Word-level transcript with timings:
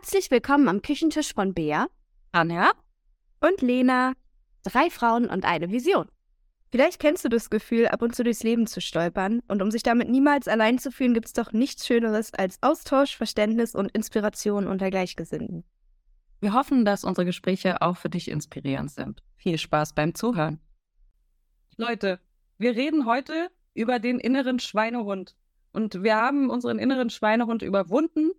Herzlich 0.00 0.30
willkommen 0.30 0.68
am 0.68 0.80
Küchentisch 0.80 1.34
von 1.34 1.54
Bea, 1.54 1.88
Anja 2.30 2.70
und 3.40 3.60
Lena. 3.62 4.12
Drei 4.62 4.90
Frauen 4.90 5.28
und 5.28 5.44
eine 5.44 5.72
Vision. 5.72 6.06
Vielleicht 6.70 7.00
kennst 7.00 7.24
du 7.24 7.28
das 7.28 7.50
Gefühl, 7.50 7.88
ab 7.88 8.00
und 8.02 8.14
zu 8.14 8.22
durchs 8.22 8.44
Leben 8.44 8.68
zu 8.68 8.80
stolpern. 8.80 9.42
Und 9.48 9.60
um 9.60 9.72
sich 9.72 9.82
damit 9.82 10.08
niemals 10.08 10.46
allein 10.46 10.78
zu 10.78 10.92
fühlen, 10.92 11.14
gibt 11.14 11.26
es 11.26 11.32
doch 11.32 11.50
nichts 11.50 11.84
Schöneres 11.84 12.32
als 12.32 12.62
Austausch, 12.62 13.16
Verständnis 13.16 13.74
und 13.74 13.90
Inspiration 13.90 14.68
unter 14.68 14.88
Gleichgesinnten. 14.88 15.64
Wir 16.38 16.52
hoffen, 16.52 16.84
dass 16.84 17.02
unsere 17.02 17.24
Gespräche 17.24 17.82
auch 17.82 17.96
für 17.96 18.08
dich 18.08 18.30
inspirierend 18.30 18.92
sind. 18.92 19.24
Viel 19.34 19.58
Spaß 19.58 19.94
beim 19.94 20.14
Zuhören. 20.14 20.60
Leute, 21.76 22.20
wir 22.56 22.76
reden 22.76 23.04
heute 23.04 23.48
über 23.74 23.98
den 23.98 24.20
inneren 24.20 24.60
Schweinehund. 24.60 25.34
Und 25.72 26.04
wir 26.04 26.14
haben 26.14 26.50
unseren 26.50 26.78
inneren 26.78 27.10
Schweinehund 27.10 27.62
überwunden, 27.62 28.30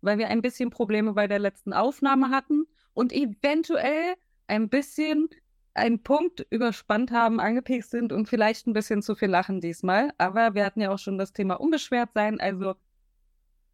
weil 0.00 0.18
wir 0.18 0.28
ein 0.28 0.42
bisschen 0.42 0.70
Probleme 0.70 1.12
bei 1.12 1.26
der 1.26 1.38
letzten 1.38 1.72
Aufnahme 1.72 2.30
hatten 2.30 2.66
und 2.94 3.12
eventuell 3.12 4.14
ein 4.46 4.68
bisschen 4.68 5.28
einen 5.74 6.02
Punkt 6.02 6.46
überspannt 6.50 7.10
haben, 7.12 7.40
angepiekst 7.40 7.90
sind 7.90 8.12
und 8.12 8.28
vielleicht 8.28 8.66
ein 8.66 8.72
bisschen 8.72 9.02
zu 9.02 9.14
viel 9.14 9.28
lachen 9.28 9.60
diesmal. 9.60 10.12
Aber 10.18 10.54
wir 10.54 10.64
hatten 10.64 10.80
ja 10.80 10.90
auch 10.90 10.98
schon 10.98 11.18
das 11.18 11.32
Thema 11.32 11.54
unbeschwert 11.54 12.10
sein, 12.14 12.40
also 12.40 12.74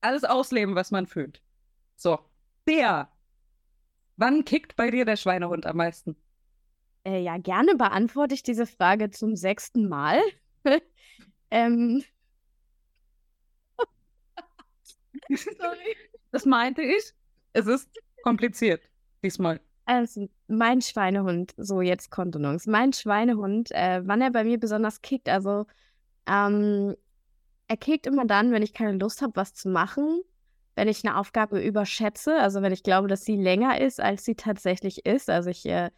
alles 0.00 0.24
ausleben, 0.24 0.74
was 0.74 0.90
man 0.90 1.06
fühlt. 1.06 1.42
So, 1.96 2.18
der. 2.68 3.08
Wann 4.16 4.44
kickt 4.44 4.76
bei 4.76 4.90
dir 4.90 5.04
der 5.04 5.16
Schweinehund 5.16 5.66
am 5.66 5.76
meisten? 5.78 6.16
Äh, 7.04 7.22
ja, 7.22 7.38
gerne 7.38 7.74
beantworte 7.74 8.34
ich 8.34 8.42
diese 8.42 8.66
Frage 8.66 9.10
zum 9.10 9.34
sechsten 9.34 9.88
Mal. 9.88 10.20
ähm. 11.50 12.04
Sorry. 15.30 15.96
Das 16.32 16.46
meinte 16.46 16.82
ich. 16.82 17.12
Es 17.52 17.68
ist 17.68 17.88
kompliziert 18.24 18.82
diesmal. 19.22 19.60
Also, 19.84 20.28
mein 20.48 20.80
Schweinehund, 20.80 21.54
so 21.56 21.80
jetzt 21.80 22.10
Kontenance. 22.10 22.68
Mein 22.68 22.92
Schweinehund, 22.92 23.70
äh, 23.70 24.02
wann 24.04 24.20
er 24.20 24.32
bei 24.32 24.42
mir 24.42 24.58
besonders 24.58 25.00
kickt, 25.00 25.28
also 25.28 25.66
ähm, 26.26 26.96
er 27.68 27.76
kickt 27.76 28.06
immer 28.06 28.24
dann, 28.24 28.50
wenn 28.52 28.62
ich 28.62 28.74
keine 28.74 28.98
Lust 28.98 29.22
habe, 29.22 29.36
was 29.36 29.54
zu 29.54 29.68
machen, 29.68 30.22
wenn 30.74 30.88
ich 30.88 31.04
eine 31.04 31.16
Aufgabe 31.16 31.62
überschätze, 31.62 32.36
also 32.36 32.62
wenn 32.62 32.72
ich 32.72 32.82
glaube, 32.82 33.08
dass 33.08 33.24
sie 33.24 33.36
länger 33.36 33.80
ist, 33.80 34.00
als 34.00 34.24
sie 34.24 34.34
tatsächlich 34.34 35.06
ist. 35.06 35.30
Also 35.30 35.50
ich 35.50 35.64
äh, 35.66 35.90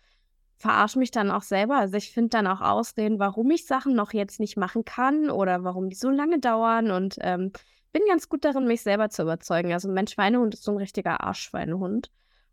verarsche 0.59 0.98
mich 0.98 1.11
dann 1.11 1.31
auch 1.31 1.42
selber. 1.42 1.77
Also 1.77 1.97
ich 1.97 2.12
finde 2.12 2.31
dann 2.31 2.47
auch 2.47 2.61
Ausreden, 2.61 3.19
warum 3.19 3.50
ich 3.50 3.67
Sachen 3.67 3.94
noch 3.94 4.12
jetzt 4.12 4.41
nicht 4.41 4.56
machen 4.56 4.84
kann 4.84 5.31
oder 5.31 5.64
warum 5.64 5.89
die 5.89 5.97
so 5.97 6.11
lange 6.11 6.39
dauern 6.41 6.91
und 6.91 7.17
ähm, 7.20 7.53
bin 7.92 8.02
ganz 8.08 8.28
gut 8.28 8.44
darin, 8.44 8.66
mich 8.66 8.82
selber 8.82 9.08
zu 9.10 9.22
überzeugen. 9.22 9.72
Also 9.72 9.88
mein 9.88 10.06
Schweinehund 10.06 10.54
ist 10.54 10.64
so 10.64 10.72
ein 10.72 10.76
richtiger 10.76 11.22
Arschschweinehund 11.22 12.10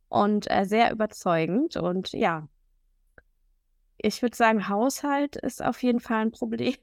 und 0.09 0.49
äh, 0.49 0.65
sehr 0.65 0.91
überzeugend. 0.91 1.75
Und 1.75 2.11
ja, 2.13 2.47
ich 3.97 4.21
würde 4.21 4.35
sagen, 4.35 4.67
Haushalt 4.67 5.35
ist 5.35 5.63
auf 5.63 5.81
jeden 5.83 5.99
Fall 5.99 6.21
ein 6.21 6.31
Problem. 6.31 6.75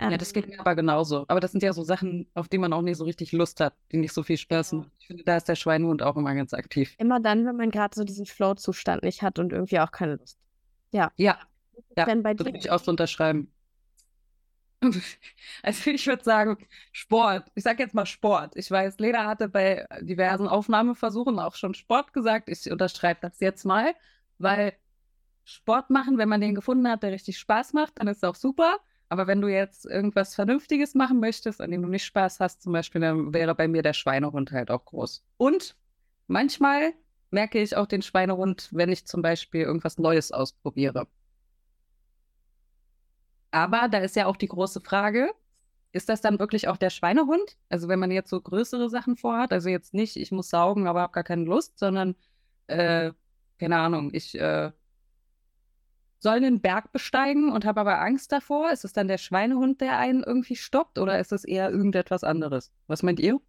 Ja, 0.00 0.16
das 0.16 0.32
geht 0.32 0.44
ähm. 0.44 0.50
mir 0.50 0.60
aber 0.60 0.74
genauso. 0.74 1.24
Aber 1.28 1.40
das 1.40 1.52
sind 1.52 1.62
ja 1.62 1.72
so 1.72 1.82
Sachen, 1.82 2.26
auf 2.34 2.48
die 2.48 2.58
man 2.58 2.72
auch 2.72 2.82
nicht 2.82 2.96
so 2.96 3.04
richtig 3.04 3.32
Lust 3.32 3.60
hat, 3.60 3.74
die 3.92 3.98
nicht 3.98 4.14
so 4.14 4.22
viel 4.22 4.38
Spaß 4.38 4.72
machen. 4.72 4.90
Ich 4.98 5.06
finde, 5.06 5.24
da 5.24 5.36
ist 5.36 5.48
der 5.48 5.56
Schweinehund 5.56 6.02
auch 6.02 6.16
immer 6.16 6.34
ganz 6.34 6.54
aktiv. 6.54 6.94
Immer 6.98 7.20
dann, 7.20 7.44
wenn 7.46 7.56
man 7.56 7.70
gerade 7.70 7.94
so 7.94 8.04
diesen 8.04 8.24
Flow-Zustand 8.24 9.02
nicht 9.02 9.22
hat 9.22 9.38
und 9.38 9.52
irgendwie 9.52 9.80
auch 9.80 9.90
keine 9.90 10.16
Lust. 10.16 10.38
Ja. 10.92 11.12
Ja, 11.16 11.38
ja 11.96 12.06
das 12.06 12.38
würde 12.38 12.56
ich 12.56 12.70
auch 12.70 12.80
so 12.80 12.90
unterschreiben. 12.90 13.52
Also 15.62 15.90
ich 15.90 16.06
würde 16.06 16.24
sagen, 16.24 16.56
Sport. 16.92 17.50
Ich 17.54 17.64
sage 17.64 17.82
jetzt 17.82 17.94
mal 17.94 18.06
Sport. 18.06 18.56
Ich 18.56 18.70
weiß, 18.70 18.98
Lena 18.98 19.26
hatte 19.26 19.48
bei 19.48 19.86
diversen 20.00 20.48
Aufnahmeversuchen 20.48 21.38
auch 21.38 21.54
schon 21.54 21.74
Sport 21.74 22.12
gesagt. 22.12 22.48
Ich 22.48 22.70
unterschreibe 22.70 23.20
das 23.22 23.40
jetzt 23.40 23.64
mal, 23.64 23.94
weil 24.38 24.74
Sport 25.44 25.90
machen, 25.90 26.18
wenn 26.18 26.28
man 26.28 26.40
den 26.40 26.54
gefunden 26.54 26.88
hat, 26.88 27.02
der 27.02 27.12
richtig 27.12 27.38
Spaß 27.38 27.72
macht, 27.72 27.94
dann 27.98 28.08
ist 28.08 28.18
es 28.18 28.24
auch 28.24 28.34
super. 28.36 28.78
Aber 29.08 29.26
wenn 29.26 29.40
du 29.40 29.48
jetzt 29.48 29.86
irgendwas 29.86 30.34
Vernünftiges 30.34 30.94
machen 30.94 31.18
möchtest, 31.20 31.60
an 31.60 31.70
dem 31.72 31.82
du 31.82 31.88
nicht 31.88 32.04
Spaß 32.04 32.38
hast, 32.40 32.62
zum 32.62 32.72
Beispiel, 32.72 33.00
dann 33.00 33.34
wäre 33.34 33.54
bei 33.56 33.66
mir 33.66 33.82
der 33.82 33.92
Schweinehund 33.92 34.52
halt 34.52 34.70
auch 34.70 34.84
groß. 34.84 35.24
Und 35.36 35.76
manchmal 36.28 36.94
merke 37.30 37.60
ich 37.60 37.76
auch 37.76 37.86
den 37.86 38.02
Schweinehund, 38.02 38.68
wenn 38.72 38.90
ich 38.92 39.06
zum 39.06 39.22
Beispiel 39.22 39.62
irgendwas 39.62 39.98
Neues 39.98 40.30
ausprobiere. 40.32 41.08
Aber 43.50 43.88
da 43.88 43.98
ist 43.98 44.16
ja 44.16 44.26
auch 44.26 44.36
die 44.36 44.48
große 44.48 44.80
Frage, 44.80 45.30
ist 45.92 46.08
das 46.08 46.20
dann 46.20 46.38
wirklich 46.38 46.68
auch 46.68 46.76
der 46.76 46.90
Schweinehund? 46.90 47.56
Also 47.68 47.88
wenn 47.88 47.98
man 47.98 48.10
jetzt 48.10 48.30
so 48.30 48.40
größere 48.40 48.88
Sachen 48.88 49.16
vorhat, 49.16 49.52
also 49.52 49.68
jetzt 49.68 49.92
nicht, 49.92 50.16
ich 50.16 50.30
muss 50.30 50.50
saugen, 50.50 50.86
aber 50.86 51.00
habe 51.02 51.12
gar 51.12 51.24
keine 51.24 51.44
Lust, 51.44 51.78
sondern, 51.78 52.14
äh, 52.68 53.12
keine 53.58 53.78
Ahnung, 53.78 54.10
ich 54.12 54.38
äh, 54.38 54.70
soll 56.20 56.36
einen 56.36 56.60
Berg 56.60 56.92
besteigen 56.92 57.50
und 57.50 57.64
habe 57.64 57.80
aber 57.80 58.00
Angst 58.00 58.30
davor. 58.30 58.70
Ist 58.70 58.84
es 58.84 58.92
dann 58.92 59.08
der 59.08 59.18
Schweinehund, 59.18 59.80
der 59.80 59.98
einen 59.98 60.22
irgendwie 60.22 60.56
stoppt 60.56 60.98
oder 60.98 61.18
ist 61.18 61.32
es 61.32 61.44
eher 61.44 61.70
irgendetwas 61.70 62.22
anderes? 62.24 62.70
Was 62.86 63.02
meint 63.02 63.18
ihr? 63.18 63.40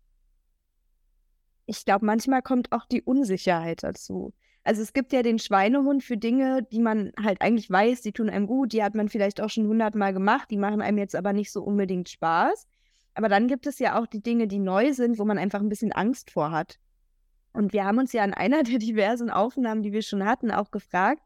Ich 1.66 1.86
glaube, 1.86 2.06
manchmal 2.06 2.42
kommt 2.42 2.72
auch 2.72 2.86
die 2.86 3.04
Unsicherheit 3.04 3.84
dazu. 3.84 4.34
Also 4.64 4.84
es 4.84 4.94
gibt 4.94 5.12
ja 5.12 5.24
den 5.24 5.40
Schweinehund 5.40 6.04
für 6.04 6.18
Dinge, 6.18 6.64
die 6.72 6.80
man 6.80 7.12
halt 7.22 7.42
eigentlich 7.42 7.70
weiß, 7.70 8.02
die 8.02 8.12
tun 8.12 8.30
einem 8.30 8.46
gut, 8.46 8.74
die 8.74 8.84
hat 8.84 8.94
man 8.94 9.10
vielleicht 9.10 9.42
auch 9.42 9.50
schon 9.50 9.68
hundertmal 9.68 10.14
gemacht, 10.14 10.52
die 10.52 10.58
machen 10.58 10.82
einem 10.82 11.00
jetzt 11.00 11.16
aber 11.16 11.34
nicht 11.34 11.52
so 11.52 11.64
unbedingt 11.64 12.10
Spaß. 12.10 12.68
Aber 13.16 13.28
dann 13.28 13.48
gibt 13.48 13.66
es 13.66 13.80
ja 13.80 14.00
auch 14.00 14.06
die 14.06 14.22
Dinge, 14.22 14.48
die 14.48 14.60
neu 14.60 14.94
sind, 14.94 15.18
wo 15.18 15.26
man 15.26 15.38
einfach 15.38 15.60
ein 15.60 15.70
bisschen 15.70 15.92
Angst 15.92 16.32
vor 16.32 16.52
hat. 16.52 16.80
Und 17.54 17.74
wir 17.74 17.86
haben 17.86 17.98
uns 17.98 18.14
ja 18.14 18.24
an 18.24 18.34
einer 18.34 18.64
der 18.64 18.78
diversen 18.78 19.30
Aufnahmen, 19.30 19.82
die 19.82 19.94
wir 19.94 20.04
schon 20.04 20.26
hatten, 20.26 20.52
auch 20.52 20.72
gefragt, 20.72 21.24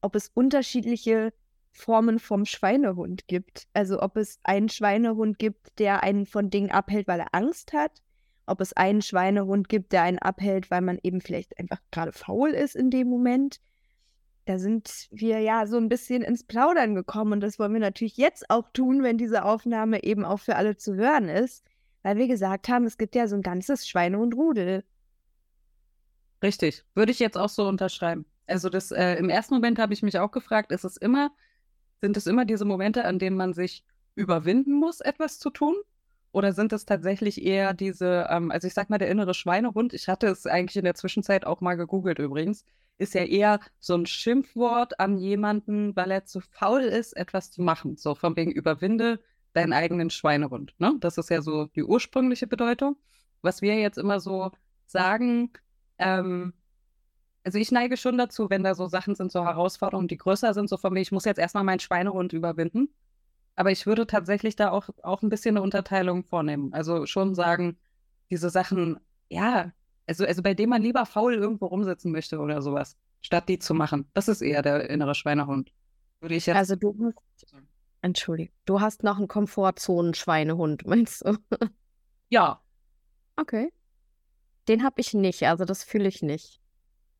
ob 0.00 0.14
es 0.14 0.30
unterschiedliche 0.32 1.32
Formen 1.72 2.18
vom 2.20 2.46
Schweinehund 2.46 3.26
gibt. 3.26 3.66
Also 3.74 4.00
ob 4.00 4.16
es 4.16 4.38
einen 4.44 4.68
Schweinehund 4.68 5.38
gibt, 5.38 5.78
der 5.78 6.04
einen 6.04 6.24
von 6.24 6.50
Dingen 6.50 6.70
abhält, 6.70 7.08
weil 7.08 7.20
er 7.20 7.34
Angst 7.34 7.72
hat 7.72 8.00
ob 8.46 8.60
es 8.60 8.72
einen 8.72 9.02
Schweinehund 9.02 9.68
gibt, 9.68 9.92
der 9.92 10.02
einen 10.02 10.18
abhält, 10.18 10.70
weil 10.70 10.80
man 10.80 10.98
eben 11.02 11.20
vielleicht 11.20 11.58
einfach 11.58 11.80
gerade 11.90 12.12
faul 12.12 12.50
ist 12.50 12.76
in 12.76 12.90
dem 12.90 13.08
Moment. 13.08 13.60
Da 14.44 14.58
sind 14.58 15.08
wir 15.10 15.40
ja 15.40 15.66
so 15.66 15.76
ein 15.76 15.88
bisschen 15.88 16.22
ins 16.22 16.44
Plaudern 16.44 16.94
gekommen 16.94 17.32
und 17.32 17.40
das 17.40 17.58
wollen 17.58 17.72
wir 17.72 17.80
natürlich 17.80 18.16
jetzt 18.16 18.48
auch 18.48 18.68
tun, 18.72 19.02
wenn 19.02 19.18
diese 19.18 19.44
Aufnahme 19.44 20.04
eben 20.04 20.24
auch 20.24 20.38
für 20.38 20.54
alle 20.54 20.76
zu 20.76 20.94
hören 20.94 21.28
ist, 21.28 21.64
weil 22.02 22.16
wir 22.16 22.28
gesagt 22.28 22.68
haben, 22.68 22.86
es 22.86 22.96
gibt 22.96 23.16
ja 23.16 23.26
so 23.26 23.34
ein 23.34 23.42
ganzes 23.42 23.88
Schweine 23.88 24.18
und 24.20 24.34
Rudel. 24.34 24.84
Richtig, 26.42 26.84
würde 26.94 27.10
ich 27.10 27.18
jetzt 27.18 27.36
auch 27.36 27.48
so 27.48 27.66
unterschreiben. 27.66 28.24
Also 28.46 28.68
das 28.68 28.92
äh, 28.92 29.14
im 29.14 29.28
ersten 29.28 29.54
Moment 29.54 29.80
habe 29.80 29.92
ich 29.92 30.02
mich 30.04 30.18
auch 30.18 30.30
gefragt, 30.30 30.70
ist 30.70 30.84
es 30.84 30.96
immer, 30.96 31.32
sind 32.00 32.16
es 32.16 32.28
immer 32.28 32.44
diese 32.44 32.64
Momente, 32.64 33.04
an 33.04 33.18
denen 33.18 33.36
man 33.36 33.52
sich 33.52 33.84
überwinden 34.14 34.74
muss, 34.74 35.00
etwas 35.00 35.40
zu 35.40 35.50
tun? 35.50 35.74
Oder 36.36 36.52
sind 36.52 36.74
es 36.74 36.84
tatsächlich 36.84 37.42
eher 37.42 37.72
diese, 37.72 38.26
ähm, 38.28 38.50
also 38.50 38.66
ich 38.68 38.74
sag 38.74 38.90
mal, 38.90 38.98
der 38.98 39.08
innere 39.08 39.32
Schweinehund, 39.32 39.94
ich 39.94 40.06
hatte 40.06 40.26
es 40.26 40.46
eigentlich 40.46 40.76
in 40.76 40.84
der 40.84 40.94
Zwischenzeit 40.94 41.46
auch 41.46 41.62
mal 41.62 41.78
gegoogelt 41.78 42.18
übrigens, 42.18 42.62
ist 42.98 43.14
ja 43.14 43.24
eher 43.24 43.58
so 43.80 43.94
ein 43.94 44.04
Schimpfwort 44.04 45.00
an 45.00 45.16
jemanden, 45.16 45.96
weil 45.96 46.10
er 46.10 46.26
zu 46.26 46.42
faul 46.42 46.82
ist, 46.82 47.16
etwas 47.16 47.52
zu 47.52 47.62
machen. 47.62 47.96
So 47.96 48.14
von 48.14 48.36
wegen 48.36 48.50
überwinde 48.50 49.18
deinen 49.54 49.72
eigenen 49.72 50.10
Schweinehund. 50.10 50.74
Ne? 50.78 50.92
Das 51.00 51.16
ist 51.16 51.30
ja 51.30 51.40
so 51.40 51.68
die 51.68 51.84
ursprüngliche 51.84 52.46
Bedeutung. 52.46 52.98
Was 53.40 53.62
wir 53.62 53.76
jetzt 53.76 53.96
immer 53.96 54.20
so 54.20 54.50
sagen, 54.84 55.52
ähm, 55.96 56.52
also 57.44 57.56
ich 57.56 57.72
neige 57.72 57.96
schon 57.96 58.18
dazu, 58.18 58.50
wenn 58.50 58.62
da 58.62 58.74
so 58.74 58.88
Sachen 58.88 59.14
sind, 59.14 59.32
so 59.32 59.42
Herausforderungen, 59.42 60.08
die 60.08 60.18
größer 60.18 60.52
sind, 60.52 60.68
so 60.68 60.76
von 60.76 60.92
mir, 60.92 61.00
ich 61.00 61.12
muss 61.12 61.24
jetzt 61.24 61.38
erstmal 61.38 61.64
meinen 61.64 61.80
Schweinehund 61.80 62.34
überwinden. 62.34 62.90
Aber 63.56 63.70
ich 63.70 63.86
würde 63.86 64.06
tatsächlich 64.06 64.54
da 64.54 64.70
auch, 64.70 64.90
auch 65.02 65.22
ein 65.22 65.30
bisschen 65.30 65.56
eine 65.56 65.62
Unterteilung 65.62 66.24
vornehmen. 66.24 66.72
Also 66.74 67.06
schon 67.06 67.34
sagen, 67.34 67.78
diese 68.30 68.50
Sachen, 68.50 69.00
ja, 69.30 69.72
also, 70.06 70.24
also 70.24 70.42
bei 70.42 70.54
dem 70.54 70.68
man 70.70 70.82
lieber 70.82 71.06
faul 71.06 71.34
irgendwo 71.34 71.66
rumsitzen 71.66 72.12
möchte 72.12 72.38
oder 72.38 72.60
sowas, 72.62 72.96
statt 73.22 73.48
die 73.48 73.58
zu 73.58 73.74
machen. 73.74 74.08
Das 74.12 74.28
ist 74.28 74.42
eher 74.42 74.62
der 74.62 74.88
innere 74.90 75.14
Schweinehund. 75.14 75.72
Würde 76.20 76.34
ich 76.34 76.46
jetzt. 76.46 76.56
Also 76.56 76.76
du 76.76 77.12
Entschuldigung, 78.02 78.54
du 78.66 78.80
hast 78.80 79.02
noch 79.02 79.16
einen 79.16 79.26
Komfortzonen-Schweinehund, 79.26 80.86
meinst 80.86 81.26
du? 81.26 81.36
Ja. 82.28 82.60
Okay. 83.36 83.72
Den 84.66 84.82
habe 84.82 85.00
ich 85.00 85.14
nicht, 85.14 85.44
also 85.44 85.64
das 85.64 85.84
fühle 85.84 86.08
ich 86.08 86.22
nicht. 86.22 86.60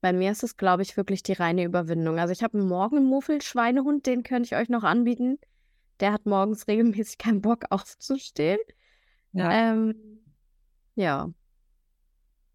Bei 0.00 0.12
mir 0.12 0.32
ist 0.32 0.42
es, 0.42 0.56
glaube 0.56 0.82
ich, 0.82 0.96
wirklich 0.96 1.22
die 1.22 1.34
reine 1.34 1.62
Überwindung. 1.62 2.18
Also 2.18 2.32
ich 2.32 2.42
habe 2.42 2.58
einen 2.58 2.66
Morgenmuffel-Schweinehund, 2.66 4.04
den 4.04 4.24
könnte 4.24 4.46
ich 4.46 4.56
euch 4.56 4.68
noch 4.68 4.82
anbieten 4.82 5.38
der 6.00 6.12
hat 6.12 6.26
morgens 6.26 6.68
regelmäßig 6.68 7.18
keinen 7.18 7.40
Bock 7.40 7.64
aufzustehen. 7.70 8.58
Ja. 9.32 9.72
Ähm, 9.72 9.94
ja. 10.94 11.30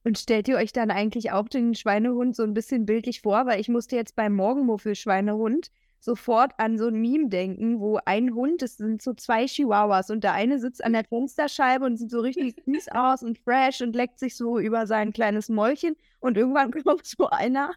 Und 0.04 0.18
stellt 0.18 0.48
ihr 0.48 0.58
euch 0.58 0.74
dann 0.74 0.90
eigentlich 0.90 1.32
auch 1.32 1.48
den 1.48 1.76
Schweinehund 1.76 2.36
so 2.36 2.44
ein 2.44 2.56
bisschen 2.56 2.86
bildlich 2.86 3.22
vor? 3.22 3.46
Weil 3.46 3.60
ich 3.60 3.70
musste 3.70 3.96
jetzt 3.96 4.16
beim 4.16 4.34
Morgenmuffel-Schweinehund 4.34 5.70
sofort 6.02 6.54
an 6.58 6.80
so 6.80 6.88
ein 6.88 7.00
Meme 7.00 7.30
denken, 7.30 7.80
wo 7.80 8.00
ein 8.06 8.34
Hund, 8.34 8.64
es 8.64 8.78
sind 8.78 9.02
so 9.04 9.14
zwei 9.14 9.46
Chihuahuas 9.46 10.10
und 10.10 10.24
der 10.24 10.34
eine 10.34 10.60
sitzt 10.60 10.84
an 10.84 10.94
der 10.94 11.06
Fensterscheibe 11.06 11.86
und 11.86 11.98
sieht 11.98 12.10
so 12.10 12.20
richtig 12.22 12.56
süß 12.66 12.90
aus 12.90 13.22
und 13.22 13.38
fresh 13.38 13.82
und 13.82 13.96
leckt 13.96 14.18
sich 14.18 14.36
so 14.36 14.58
über 14.58 14.88
sein 14.88 15.14
kleines 15.14 15.48
Mäulchen 15.48 15.96
und 16.20 16.38
irgendwann 16.38 16.72
kommt 16.84 17.06
so 17.06 17.30
einer, 17.30 17.74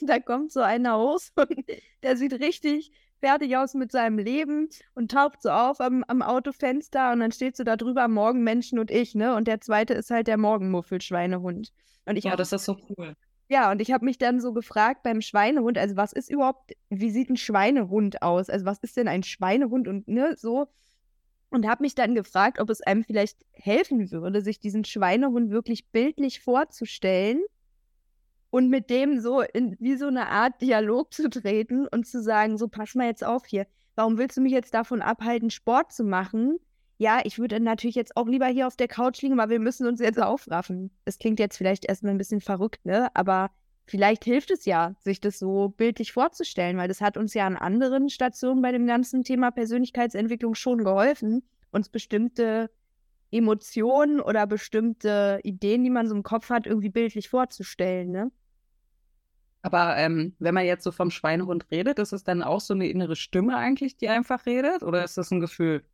da 0.00 0.18
kommt 0.18 0.52
so 0.52 0.60
einer 0.60 0.98
hoch 0.98 1.20
und 1.36 1.64
der 2.02 2.16
sieht 2.16 2.32
richtig 2.32 2.90
fertig 3.20 3.56
aus 3.56 3.74
mit 3.74 3.92
seinem 3.92 4.18
Leben 4.18 4.68
und 4.94 5.10
taucht 5.10 5.42
so 5.42 5.50
auf 5.50 5.80
am, 5.80 6.04
am 6.08 6.22
Autofenster 6.22 7.12
und 7.12 7.20
dann 7.20 7.32
steht 7.32 7.56
so 7.56 7.64
da 7.64 7.76
drüber 7.76 8.08
Morgen 8.08 8.42
Menschen 8.42 8.78
und 8.78 8.90
ich, 8.90 9.14
ne? 9.14 9.34
Und 9.34 9.46
der 9.46 9.60
zweite 9.60 9.94
ist 9.94 10.10
halt 10.10 10.26
der 10.26 10.38
Morgenmuffelschweinehund. 10.38 11.72
Und 12.06 12.16
ich 12.16 12.24
ja, 12.24 12.36
das 12.36 12.52
ist 12.52 12.64
so 12.64 12.76
cool. 12.96 13.14
Ja, 13.48 13.70
und 13.70 13.80
ich 13.82 13.92
habe 13.92 14.04
mich 14.04 14.16
dann 14.16 14.40
so 14.40 14.52
gefragt 14.52 15.02
beim 15.02 15.20
Schweinehund, 15.20 15.76
also 15.76 15.96
was 15.96 16.12
ist 16.12 16.30
überhaupt, 16.30 16.72
wie 16.88 17.10
sieht 17.10 17.30
ein 17.30 17.36
Schweinehund 17.36 18.22
aus? 18.22 18.48
Also 18.48 18.64
was 18.64 18.78
ist 18.78 18.96
denn 18.96 19.08
ein 19.08 19.22
Schweinehund 19.22 19.88
und 19.88 20.08
ne, 20.08 20.34
so. 20.36 20.68
Und 21.50 21.66
habe 21.66 21.82
mich 21.82 21.96
dann 21.96 22.14
gefragt, 22.14 22.60
ob 22.60 22.70
es 22.70 22.80
einem 22.80 23.02
vielleicht 23.02 23.44
helfen 23.50 24.12
würde, 24.12 24.40
sich 24.40 24.60
diesen 24.60 24.84
Schweinehund 24.84 25.50
wirklich 25.50 25.88
bildlich 25.88 26.40
vorzustellen 26.40 27.40
und 28.50 28.68
mit 28.68 28.90
dem 28.90 29.20
so 29.20 29.40
in 29.40 29.76
wie 29.80 29.96
so 29.96 30.06
eine 30.06 30.28
Art 30.28 30.60
Dialog 30.60 31.12
zu 31.12 31.30
treten 31.30 31.86
und 31.86 32.06
zu 32.06 32.22
sagen, 32.22 32.58
so 32.58 32.68
pass 32.68 32.94
mal 32.94 33.06
jetzt 33.06 33.24
auf 33.24 33.46
hier, 33.46 33.66
warum 33.94 34.18
willst 34.18 34.36
du 34.36 34.40
mich 34.40 34.52
jetzt 34.52 34.74
davon 34.74 35.02
abhalten, 35.02 35.50
Sport 35.50 35.92
zu 35.92 36.04
machen? 36.04 36.58
ja, 37.00 37.22
ich 37.24 37.38
würde 37.38 37.58
natürlich 37.60 37.96
jetzt 37.96 38.14
auch 38.14 38.26
lieber 38.26 38.46
hier 38.46 38.66
auf 38.66 38.76
der 38.76 38.86
Couch 38.86 39.22
liegen, 39.22 39.38
weil 39.38 39.48
wir 39.48 39.58
müssen 39.58 39.86
uns 39.86 40.00
jetzt 40.00 40.20
aufraffen. 40.20 40.90
Es 41.06 41.18
klingt 41.18 41.38
jetzt 41.38 41.56
vielleicht 41.56 41.86
erstmal 41.86 42.12
ein 42.12 42.18
bisschen 42.18 42.42
verrückt, 42.42 42.84
ne? 42.84 43.08
Aber 43.14 43.50
vielleicht 43.86 44.22
hilft 44.24 44.50
es 44.50 44.66
ja, 44.66 44.94
sich 44.98 45.18
das 45.18 45.38
so 45.38 45.70
bildlich 45.70 46.12
vorzustellen, 46.12 46.76
weil 46.76 46.88
das 46.88 47.00
hat 47.00 47.16
uns 47.16 47.32
ja 47.32 47.46
an 47.46 47.56
anderen 47.56 48.10
Stationen 48.10 48.60
bei 48.60 48.70
dem 48.70 48.86
ganzen 48.86 49.24
Thema 49.24 49.50
Persönlichkeitsentwicklung 49.50 50.54
schon 50.54 50.84
geholfen, 50.84 51.42
uns 51.72 51.88
bestimmte 51.88 52.70
Emotionen 53.30 54.20
oder 54.20 54.46
bestimmte 54.46 55.40
Ideen, 55.42 55.82
die 55.84 55.88
man 55.88 56.06
so 56.06 56.14
im 56.14 56.22
Kopf 56.22 56.50
hat, 56.50 56.66
irgendwie 56.66 56.90
bildlich 56.90 57.30
vorzustellen, 57.30 58.10
ne? 58.10 58.30
Aber 59.62 59.96
ähm, 59.96 60.34
wenn 60.38 60.54
man 60.54 60.64
jetzt 60.64 60.84
so 60.84 60.92
vom 60.92 61.10
Schweinehund 61.10 61.70
redet, 61.70 61.98
ist 61.98 62.12
es 62.12 62.24
dann 62.24 62.42
auch 62.42 62.60
so 62.60 62.72
eine 62.72 62.88
innere 62.88 63.16
Stimme 63.16 63.56
eigentlich, 63.56 63.96
die 63.96 64.08
einfach 64.08 64.46
redet? 64.46 64.82
Oder 64.82 65.04
ist 65.04 65.18
das 65.18 65.30
ein 65.30 65.40
Gefühl? 65.40 65.84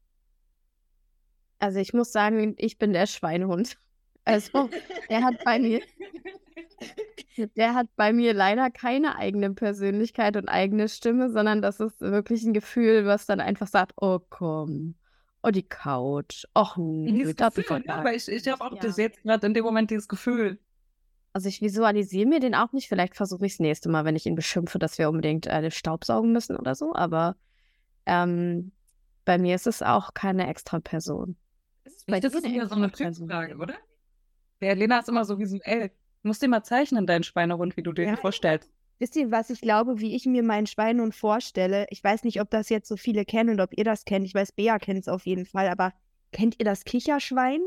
Also 1.59 1.81
ich 1.81 1.93
muss 1.93 2.13
sagen, 2.13 2.55
ich 2.59 2.79
bin 2.79 2.93
der 2.93 3.07
Schweinehund. 3.07 3.79
Also 4.25 4.69
der 5.09 5.23
hat 5.23 5.43
bei 5.45 5.59
mir, 5.59 5.81
der 7.57 7.75
hat 7.75 7.87
bei 7.97 8.13
mir 8.13 8.35
leider 8.35 8.71
keine 8.71 9.17
eigene 9.17 9.53
Persönlichkeit 9.55 10.37
und 10.37 10.49
eigene 10.49 10.89
Stimme, 10.89 11.31
sondern 11.31 11.63
das 11.63 11.81
ist 11.81 12.01
wirklich 12.01 12.43
ein 12.45 12.53
Gefühl, 12.53 13.07
was 13.07 13.27
dann 13.27 13.41
einfach 13.41 13.69
sagt, 13.69 13.93
oh 13.97 14.21
komm, 14.29 14.97
oh 15.43 15.51
die 15.51 15.63
Couch, 15.63 16.45
ach 16.55 16.77
nö, 16.77 17.33
das 17.35 17.57
ist 17.57 17.71
Aber 17.71 18.15
ich, 18.15 18.29
ich 18.29 18.49
habe 18.49 18.65
auch 18.65 18.73
ja. 18.73 18.81
das 18.81 18.97
jetzt 18.97 19.23
gerade 19.23 19.47
in 19.47 19.55
dem 19.55 19.65
Moment 19.65 19.91
dieses 19.91 20.09
Gefühl. 20.09 20.59
Also 21.37 21.51
ich 21.51 21.61
visualisiere 21.61 22.27
mir 22.27 22.41
den 22.41 22.55
auch 22.55 22.73
nicht. 22.73 22.89
Vielleicht 22.89 23.15
versuche 23.15 23.45
ich 23.45 23.53
es 23.53 23.59
nächste 23.61 23.91
Mal, 23.91 24.07
wenn 24.07 24.17
ich 24.17 24.25
ihn 24.25 24.37
beschimpfe, 24.37 24.79
dass 24.79 24.97
wir 24.97 25.11
unbedingt 25.11 25.47
äh, 25.47 25.71
Staubsaugen 25.71 26.33
müssen 26.33 26.57
oder 26.57 26.75
so. 26.75 26.95
Aber 26.95 27.37
ähm, 28.07 28.73
bei 29.27 29.37
mir 29.37 29.55
ist 29.55 29.67
es 29.67 29.83
auch 29.83 30.15
keine 30.15 30.47
extra 30.47 30.81
Person. 30.81 31.37
Bei 32.07 32.21
das 32.21 32.33
ist 32.33 32.47
eher 32.47 32.67
so 32.67 32.77
eine 32.77 32.91
Typfrage, 32.91 33.55
oder? 33.59 33.75
Der 34.63 34.77
Lena 34.77 35.01
ist 35.01 35.11
immer 35.11 35.27
so 35.27 35.39
visuell. 35.39 35.91
Du 36.23 36.29
musst 36.29 36.41
dir 36.41 36.49
mal 36.49 36.63
zeichnen, 36.63 37.07
deinen 37.07 37.23
Schweinehund, 37.23 37.77
wie 37.77 37.83
du 37.83 37.93
dir 37.93 38.07
ja. 38.07 38.17
vorstellst. 38.17 38.73
Wisst 38.99 39.15
ihr, 39.17 39.31
was 39.31 39.51
ich 39.51 39.61
glaube, 39.61 40.01
wie 40.01 40.17
ich 40.17 40.25
mir 40.25 40.43
meinen 40.43 40.67
Schweinehund 40.67 41.15
vorstelle? 41.15 41.85
Ich 41.91 42.03
weiß 42.03 42.25
nicht, 42.25 42.41
ob 42.41 42.49
das 42.49 42.71
jetzt 42.71 42.89
so 42.89 42.97
viele 42.97 43.27
kennen 43.27 43.51
und 43.51 43.61
ob 43.61 43.77
ihr 43.77 43.85
das 43.85 44.07
kennt. 44.07 44.25
Ich 44.25 44.33
weiß, 44.33 44.53
Bea 44.53 44.79
kennt 44.79 45.01
es 45.01 45.09
auf 45.09 45.27
jeden 45.27 45.45
Fall, 45.45 45.69
aber 45.69 45.93
kennt 46.33 46.59
ihr 46.59 46.65
das 46.65 46.85
Kicherschwein? 46.85 47.61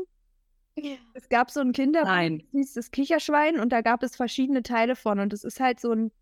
Ja. 0.76 0.96
Es 1.14 1.28
gab 1.28 1.50
so 1.50 1.60
ein 1.60 1.72
Kinder, 1.72 2.04
Nein. 2.04 2.42
hieß 2.52 2.74
das 2.74 2.90
Kicherschwein 2.90 3.58
und 3.58 3.70
da 3.70 3.80
gab 3.80 4.02
es 4.02 4.16
verschiedene 4.16 4.62
Teile 4.62 4.96
von 4.96 5.20
und 5.20 5.32
es 5.32 5.44
ist 5.44 5.60
halt 5.60 5.80
so 5.80 5.92
ein, 5.92 6.12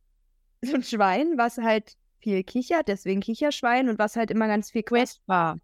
so 0.63 0.75
ein 0.75 0.83
Schwein, 0.83 1.37
was 1.37 1.59
halt 1.59 1.97
viel 2.21 2.43
kichert, 2.43 2.89
deswegen 2.89 3.21
Kicherschwein 3.21 3.89
und 3.89 3.99
was 3.99 4.17
halt 4.17 4.31
immer 4.31 4.49
ganz 4.49 4.71
viel 4.71 4.83
Quest 4.83 5.23
war. 5.27 5.59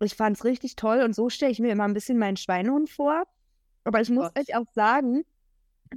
Ich 0.00 0.14
fand 0.14 0.36
es 0.36 0.44
richtig 0.44 0.76
toll 0.76 1.02
und 1.02 1.14
so 1.14 1.30
stelle 1.30 1.52
ich 1.52 1.60
mir 1.60 1.72
immer 1.72 1.84
ein 1.84 1.94
bisschen 1.94 2.18
meinen 2.18 2.36
Schweinehund 2.36 2.90
vor. 2.90 3.24
Aber 3.84 4.00
ich 4.00 4.10
muss 4.10 4.30
euch 4.36 4.54
auch 4.56 4.66
sagen, 4.74 5.24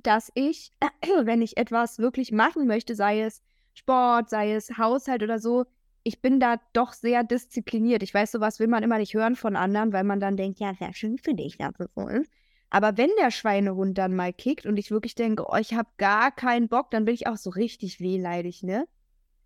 dass 0.03 0.31
ich, 0.35 0.71
wenn 1.23 1.41
ich 1.41 1.57
etwas 1.57 1.99
wirklich 1.99 2.31
machen 2.31 2.67
möchte, 2.67 2.95
sei 2.95 3.21
es 3.21 3.41
Sport, 3.73 4.29
sei 4.29 4.53
es 4.53 4.77
Haushalt 4.77 5.23
oder 5.23 5.39
so, 5.39 5.65
ich 6.09 6.21
bin 6.21 6.39
da 6.39 6.59
doch 6.73 6.93
sehr 6.93 7.23
diszipliniert. 7.23 8.03
Ich 8.03 8.13
weiß, 8.13 8.31
sowas 8.31 8.59
will 8.59 8.67
man 8.67 8.83
immer 8.83 8.97
nicht 8.97 9.13
hören 9.13 9.35
von 9.35 9.55
anderen, 9.55 9.93
weil 9.93 10.03
man 10.03 10.19
dann 10.19 10.37
denkt, 10.37 10.59
ja, 10.59 10.73
sehr 10.73 10.93
schön 10.93 11.17
für 11.19 11.35
dich, 11.35 11.57
das 11.57 11.79
ist 11.79 11.93
so 11.95 12.07
ist. 12.07 12.31
Aber 12.71 12.97
wenn 12.97 13.09
der 13.19 13.31
Schweinehund 13.31 13.97
dann 13.97 14.15
mal 14.15 14.33
kickt 14.33 14.65
und 14.65 14.77
ich 14.77 14.91
wirklich 14.91 15.15
denke, 15.15 15.45
oh, 15.47 15.55
ich 15.55 15.73
habe 15.75 15.89
gar 15.97 16.31
keinen 16.31 16.67
Bock, 16.67 16.89
dann 16.91 17.05
bin 17.05 17.13
ich 17.13 17.27
auch 17.27 17.37
so 17.37 17.51
richtig 17.51 17.99
wehleidig, 17.99 18.63
ne? 18.63 18.87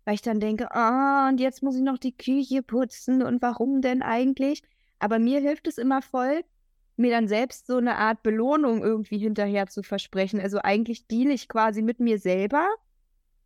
weil 0.04 0.14
ich 0.14 0.22
dann 0.22 0.40
denke, 0.40 0.70
ah, 0.72 1.26
oh, 1.26 1.28
und 1.30 1.40
jetzt 1.40 1.62
muss 1.62 1.76
ich 1.76 1.82
noch 1.82 1.98
die 1.98 2.16
Küche 2.16 2.62
putzen 2.62 3.22
und 3.22 3.42
warum 3.42 3.80
denn 3.80 4.02
eigentlich? 4.02 4.62
Aber 4.98 5.18
mir 5.18 5.40
hilft 5.40 5.66
es 5.66 5.78
immer 5.78 6.02
voll, 6.02 6.44
mir 6.96 7.10
dann 7.10 7.28
selbst 7.28 7.66
so 7.66 7.76
eine 7.76 7.96
Art 7.96 8.22
Belohnung 8.22 8.82
irgendwie 8.82 9.18
hinterher 9.18 9.66
zu 9.66 9.82
versprechen. 9.82 10.40
Also 10.40 10.58
eigentlich 10.58 11.06
deal 11.08 11.30
ich 11.30 11.48
quasi 11.48 11.82
mit 11.82 12.00
mir 12.00 12.18
selber 12.18 12.68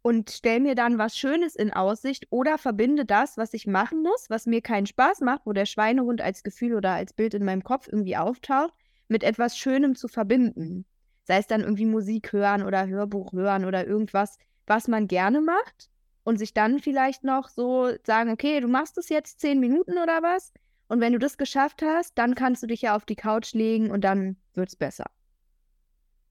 und 0.09 0.31
stelle 0.31 0.61
mir 0.61 0.75
dann 0.75 0.97
was 0.97 1.19
Schönes 1.19 1.55
in 1.55 1.71
Aussicht 1.71 2.29
oder 2.31 2.57
verbinde 2.57 3.05
das, 3.05 3.37
was 3.37 3.53
ich 3.53 3.67
machen 3.67 4.03
muss, 4.03 4.31
was 4.31 4.47
mir 4.47 4.63
keinen 4.63 4.87
Spaß 4.87 5.21
macht, 5.21 5.43
wo 5.45 5.53
der 5.53 5.67
Schweinehund 5.67 6.23
als 6.23 6.43
Gefühl 6.43 6.77
oder 6.77 6.93
als 6.93 7.13
Bild 7.13 7.35
in 7.35 7.45
meinem 7.45 7.63
Kopf 7.63 7.89
irgendwie 7.89 8.17
auftaucht, 8.17 8.73
mit 9.09 9.23
etwas 9.23 9.59
Schönem 9.59 9.97
zu 9.97 10.09
verbinden. 10.09 10.87
Sei 11.25 11.37
es 11.37 11.47
dann 11.47 11.61
irgendwie 11.61 11.85
Musik 11.85 12.33
hören 12.33 12.63
oder 12.63 12.87
Hörbuch 12.87 13.35
hören 13.35 13.67
oder 13.67 13.87
irgendwas, 13.87 14.39
was 14.67 14.89
man 14.89 15.09
gerne 15.09 15.43
macht 15.43 15.91
und 16.25 16.39
sich 16.39 16.55
dann 16.55 16.79
vielleicht 16.79 17.23
noch 17.23 17.51
so 17.51 17.91
sagen, 18.07 18.31
okay, 18.31 18.61
du 18.61 18.69
machst 18.69 18.97
es 18.97 19.11
jetzt 19.11 19.41
zehn 19.41 19.61
Minuten 19.61 19.99
oder 19.99 20.23
was? 20.23 20.55
Und 20.89 21.03
wenn 21.03 21.13
du 21.13 21.19
das 21.19 21.37
geschafft 21.37 21.83
hast, 21.83 22.17
dann 22.17 22.35
kannst 22.35 22.63
du 22.63 22.67
dich 22.67 22.81
ja 22.81 22.97
auf 22.97 23.05
die 23.05 23.17
Couch 23.17 23.53
legen 23.53 23.91
und 23.91 24.05
dann 24.05 24.39
wird 24.55 24.71
es 24.71 24.77
besser. 24.77 25.05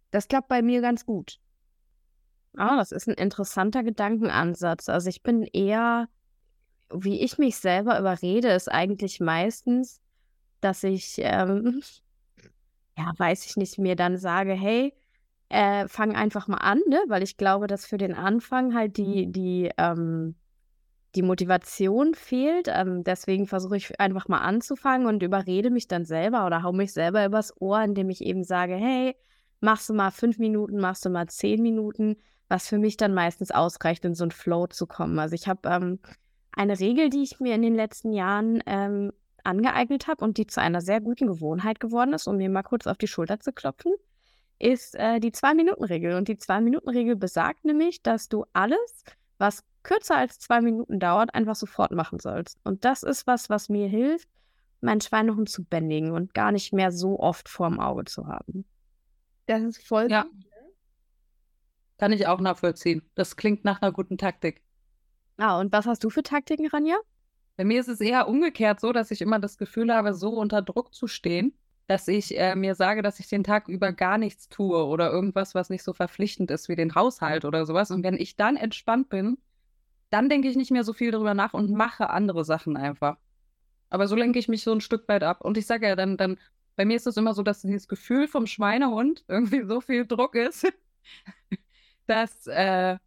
Das 0.09 0.27
klappt 0.27 0.47
bei 0.47 0.63
mir 0.63 0.81
ganz 0.81 1.05
gut. 1.05 1.39
Ah, 2.57 2.77
das 2.77 2.91
ist 2.91 3.07
ein 3.07 3.13
interessanter 3.13 3.83
Gedankenansatz. 3.83 4.89
Also 4.89 5.09
ich 5.09 5.21
bin 5.21 5.43
eher, 5.43 6.09
wie 6.91 7.21
ich 7.21 7.37
mich 7.37 7.57
selber 7.57 7.99
überrede, 7.99 8.49
ist 8.49 8.71
eigentlich 8.71 9.19
meistens, 9.19 10.01
dass 10.59 10.83
ich, 10.83 11.15
ähm, 11.19 11.83
ja, 12.97 13.13
weiß 13.15 13.45
ich 13.45 13.57
nicht, 13.57 13.77
mir 13.77 13.95
dann 13.95 14.17
sage, 14.17 14.53
hey, 14.53 14.95
äh, 15.49 15.87
fang 15.87 16.15
einfach 16.15 16.47
mal 16.47 16.57
an, 16.57 16.81
ne? 16.87 16.99
weil 17.07 17.21
ich 17.21 17.37
glaube, 17.37 17.67
dass 17.67 17.85
für 17.85 17.99
den 17.99 18.15
Anfang 18.15 18.73
halt 18.73 18.97
die, 18.97 19.27
mhm. 19.27 19.31
die, 19.33 19.71
ähm, 19.77 20.35
die 21.15 21.21
Motivation 21.21 22.15
fehlt. 22.15 22.69
Ähm, 22.73 23.03
deswegen 23.03 23.45
versuche 23.45 23.77
ich 23.77 23.99
einfach 23.99 24.27
mal 24.27 24.39
anzufangen 24.39 25.07
und 25.07 25.21
überrede 25.21 25.69
mich 25.69 25.87
dann 25.87 26.05
selber 26.05 26.45
oder 26.47 26.63
hau 26.63 26.73
mich 26.73 26.91
selber 26.91 27.23
übers 27.23 27.53
Ohr, 27.61 27.83
indem 27.83 28.09
ich 28.09 28.21
eben 28.21 28.43
sage, 28.43 28.75
hey, 28.75 29.15
machst 29.59 29.89
du 29.89 29.93
mal 29.93 30.11
fünf 30.11 30.39
Minuten, 30.39 30.79
machst 30.79 31.05
du 31.05 31.09
mal 31.09 31.27
zehn 31.27 31.61
Minuten, 31.61 32.17
was 32.49 32.67
für 32.67 32.77
mich 32.77 32.97
dann 32.97 33.13
meistens 33.13 33.51
ausreicht, 33.51 34.05
in 34.05 34.15
so 34.15 34.23
einen 34.23 34.31
Flow 34.31 34.67
zu 34.67 34.87
kommen. 34.87 35.19
Also 35.19 35.35
ich 35.35 35.47
habe 35.47 35.67
ähm, 35.69 35.99
eine 36.51 36.79
Regel, 36.79 37.09
die 37.09 37.23
ich 37.23 37.39
mir 37.39 37.55
in 37.55 37.61
den 37.61 37.75
letzten 37.75 38.13
Jahren 38.13 38.63
ähm, 38.65 39.11
angeeignet 39.43 40.07
habe 40.07 40.23
und 40.23 40.37
die 40.37 40.47
zu 40.47 40.61
einer 40.61 40.81
sehr 40.81 41.01
guten 41.01 41.27
Gewohnheit 41.27 41.79
geworden 41.79 42.13
ist, 42.13 42.27
um 42.27 42.37
mir 42.37 42.49
mal 42.49 42.63
kurz 42.63 42.87
auf 42.87 42.97
die 42.97 43.07
Schulter 43.07 43.39
zu 43.39 43.51
klopfen 43.51 43.93
ist 44.59 44.95
äh, 44.95 45.19
die 45.19 45.31
Zwei-Minuten-Regel. 45.31 46.15
Und 46.15 46.27
die 46.27 46.37
Zwei-Minuten-Regel 46.37 47.15
besagt 47.15 47.65
nämlich, 47.65 48.01
dass 48.01 48.29
du 48.29 48.45
alles, 48.53 49.03
was 49.37 49.63
kürzer 49.83 50.17
als 50.17 50.39
zwei 50.39 50.61
Minuten 50.61 50.99
dauert, 50.99 51.33
einfach 51.33 51.55
sofort 51.55 51.91
machen 51.91 52.19
sollst. 52.19 52.59
Und 52.63 52.83
das 52.83 53.03
ist 53.03 53.27
was, 53.27 53.49
was 53.49 53.69
mir 53.69 53.87
hilft, 53.87 54.27
meinen 54.81 55.01
Schweinehund 55.01 55.49
zu 55.49 55.63
bändigen 55.63 56.11
und 56.11 56.33
gar 56.33 56.51
nicht 56.51 56.73
mehr 56.73 56.91
so 56.91 57.19
oft 57.19 57.49
vorm 57.49 57.79
Auge 57.79 58.05
zu 58.05 58.27
haben. 58.27 58.65
Das 59.45 59.61
ist 59.61 59.87
voll. 59.87 60.11
Ja. 60.11 60.25
Kann 61.97 62.11
ich 62.11 62.27
auch 62.27 62.39
nachvollziehen. 62.39 63.01
Das 63.15 63.35
klingt 63.35 63.65
nach 63.65 63.81
einer 63.81 63.91
guten 63.91 64.17
Taktik. 64.17 64.61
Ah, 65.37 65.59
und 65.59 65.71
was 65.71 65.85
hast 65.85 66.03
du 66.03 66.09
für 66.09 66.23
Taktiken, 66.23 66.67
Ranja? 66.67 66.97
Bei 67.57 67.65
mir 67.65 67.79
ist 67.79 67.87
es 67.87 68.01
eher 68.01 68.27
umgekehrt 68.27 68.79
so, 68.79 68.91
dass 68.91 69.11
ich 69.11 69.21
immer 69.21 69.39
das 69.39 69.57
Gefühl 69.57 69.93
habe, 69.93 70.13
so 70.13 70.29
unter 70.29 70.61
Druck 70.61 70.93
zu 70.93 71.07
stehen, 71.07 71.53
dass 71.87 72.07
ich 72.07 72.37
äh, 72.37 72.55
mir 72.55 72.75
sage, 72.75 73.01
dass 73.01 73.19
ich 73.19 73.27
den 73.27 73.43
Tag 73.43 73.67
über 73.67 73.91
gar 73.93 74.17
nichts 74.17 74.49
tue 74.49 74.85
oder 74.85 75.11
irgendwas, 75.11 75.55
was 75.55 75.69
nicht 75.69 75.83
so 75.83 75.93
verpflichtend 75.93 76.51
ist 76.51 76.69
wie 76.69 76.75
den 76.75 76.93
Haushalt 76.95 77.45
oder 77.45 77.65
sowas. 77.65 77.91
Und 77.91 78.03
wenn 78.03 78.17
ich 78.17 78.35
dann 78.35 78.57
entspannt 78.57 79.09
bin, 79.09 79.37
dann 80.09 80.29
denke 80.29 80.47
ich 80.47 80.55
nicht 80.55 80.71
mehr 80.71 80.83
so 80.83 80.93
viel 80.93 81.11
darüber 81.11 81.33
nach 81.33 81.53
und 81.53 81.71
mache 81.71 82.09
andere 82.09 82.45
Sachen 82.45 82.77
einfach. 82.77 83.17
Aber 83.89 84.07
so 84.07 84.15
lenke 84.15 84.37
ich 84.37 84.47
mich 84.47 84.63
so 84.63 84.71
ein 84.73 84.81
Stück 84.81 85.07
weit 85.07 85.23
ab. 85.23 85.41
Und 85.41 85.57
ich 85.57 85.65
sage 85.65 85.87
ja 85.87 85.95
dann, 85.95 86.17
dann, 86.17 86.37
bei 86.75 86.85
mir 86.85 86.95
ist 86.95 87.07
es 87.07 87.17
immer 87.17 87.33
so, 87.33 87.41
dass 87.41 87.61
dieses 87.61 87.87
Gefühl 87.87 88.27
vom 88.27 88.47
Schweinehund 88.47 89.23
irgendwie 89.27 89.63
so 89.65 89.81
viel 89.81 90.05
Druck 90.05 90.35
ist, 90.35 90.67
dass, 92.07 92.47
äh, 92.47 92.97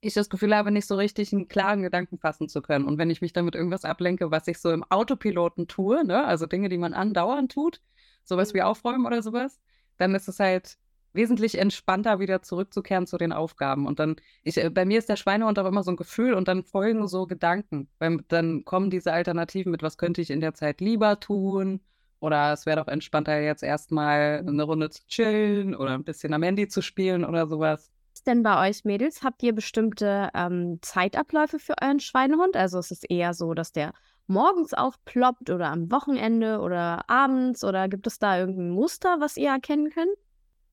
ich 0.00 0.14
das 0.14 0.30
Gefühl 0.30 0.54
habe, 0.54 0.70
nicht 0.70 0.86
so 0.86 0.94
richtig 0.96 1.32
einen 1.32 1.48
klaren 1.48 1.82
Gedanken 1.82 2.18
fassen 2.18 2.48
zu 2.48 2.62
können. 2.62 2.84
Und 2.84 2.98
wenn 2.98 3.10
ich 3.10 3.20
mich 3.20 3.32
damit 3.32 3.54
irgendwas 3.54 3.84
ablenke, 3.84 4.30
was 4.30 4.46
ich 4.46 4.58
so 4.58 4.70
im 4.70 4.84
Autopiloten 4.84 5.66
tue, 5.66 6.04
ne, 6.04 6.24
also 6.24 6.46
Dinge, 6.46 6.68
die 6.68 6.78
man 6.78 6.94
andauernd 6.94 7.52
tut, 7.52 7.80
sowas 8.24 8.54
wie 8.54 8.62
aufräumen 8.62 9.06
oder 9.06 9.22
sowas, 9.22 9.60
dann 9.96 10.14
ist 10.14 10.28
es 10.28 10.38
halt 10.38 10.78
wesentlich 11.12 11.58
entspannter, 11.58 12.20
wieder 12.20 12.42
zurückzukehren 12.42 13.06
zu 13.06 13.18
den 13.18 13.32
Aufgaben. 13.32 13.86
Und 13.86 13.98
dann, 13.98 14.16
ich, 14.44 14.58
äh, 14.58 14.70
bei 14.70 14.84
mir 14.84 14.98
ist 14.98 15.08
der 15.08 15.16
Schweinehund 15.16 15.58
auch 15.58 15.66
immer 15.66 15.82
so 15.82 15.90
ein 15.90 15.96
Gefühl 15.96 16.34
und 16.34 16.48
dann 16.48 16.64
folgen 16.64 17.08
so 17.08 17.26
Gedanken. 17.26 17.88
Weil 17.98 18.18
dann 18.28 18.64
kommen 18.64 18.90
diese 18.90 19.12
Alternativen 19.12 19.72
mit, 19.72 19.82
was 19.82 19.98
könnte 19.98 20.20
ich 20.20 20.30
in 20.30 20.40
der 20.40 20.54
Zeit 20.54 20.80
lieber 20.80 21.18
tun? 21.18 21.80
Oder 22.20 22.52
es 22.52 22.66
wäre 22.66 22.80
doch 22.80 22.88
entspannter, 22.88 23.40
jetzt 23.40 23.62
erstmal 23.62 24.44
eine 24.46 24.62
Runde 24.62 24.90
zu 24.90 25.06
chillen 25.06 25.74
oder 25.74 25.92
ein 25.92 26.04
bisschen 26.04 26.34
am 26.34 26.42
Handy 26.42 26.68
zu 26.68 26.82
spielen 26.82 27.24
oder 27.24 27.46
sowas 27.46 27.90
ist 28.18 28.26
denn 28.26 28.42
bei 28.42 28.68
euch 28.68 28.84
Mädels? 28.84 29.22
Habt 29.22 29.44
ihr 29.44 29.54
bestimmte 29.54 30.30
ähm, 30.34 30.80
Zeitabläufe 30.82 31.60
für 31.60 31.74
euren 31.80 32.00
Schweinehund? 32.00 32.56
Also 32.56 32.80
ist 32.80 32.90
es 32.90 33.04
eher 33.04 33.32
so, 33.32 33.54
dass 33.54 33.70
der 33.70 33.92
morgens 34.26 34.74
aufploppt 34.74 35.50
oder 35.50 35.68
am 35.68 35.92
Wochenende 35.92 36.58
oder 36.58 37.08
abends? 37.08 37.62
Oder 37.62 37.88
gibt 37.88 38.08
es 38.08 38.18
da 38.18 38.36
irgendein 38.36 38.70
Muster, 38.70 39.20
was 39.20 39.36
ihr 39.36 39.50
erkennen 39.50 39.90
könnt? 39.90 40.16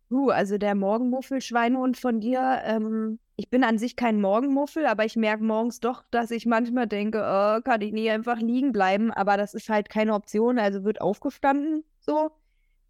Uh, 0.10 0.32
also 0.32 0.58
der 0.58 0.74
Morgenmuffel-Schweinehund 0.74 1.98
von 1.98 2.20
dir, 2.20 2.62
ähm, 2.64 3.20
ich 3.38 3.50
bin 3.50 3.64
an 3.64 3.78
sich 3.78 3.96
kein 3.96 4.22
Morgenmuffel, 4.22 4.86
aber 4.86 5.06
ich 5.06 5.16
merke 5.16 5.44
morgens 5.44 5.80
doch, 5.80 6.04
dass 6.12 6.32
ich 6.32 6.46
manchmal 6.46 6.88
denke, 6.88 7.20
oh, 7.20 7.62
kann 7.62 7.82
ich 7.82 7.92
nie 7.92 8.10
einfach 8.10 8.40
liegen 8.40 8.72
bleiben, 8.72 9.12
aber 9.12 9.38
das 9.38 9.54
ist 9.54 9.70
halt 9.70 9.90
keine 9.90 10.14
Option, 10.14 10.60
also 10.60 10.84
wird 10.84 11.02
aufgestanden 11.02 11.84
so. 12.00 12.32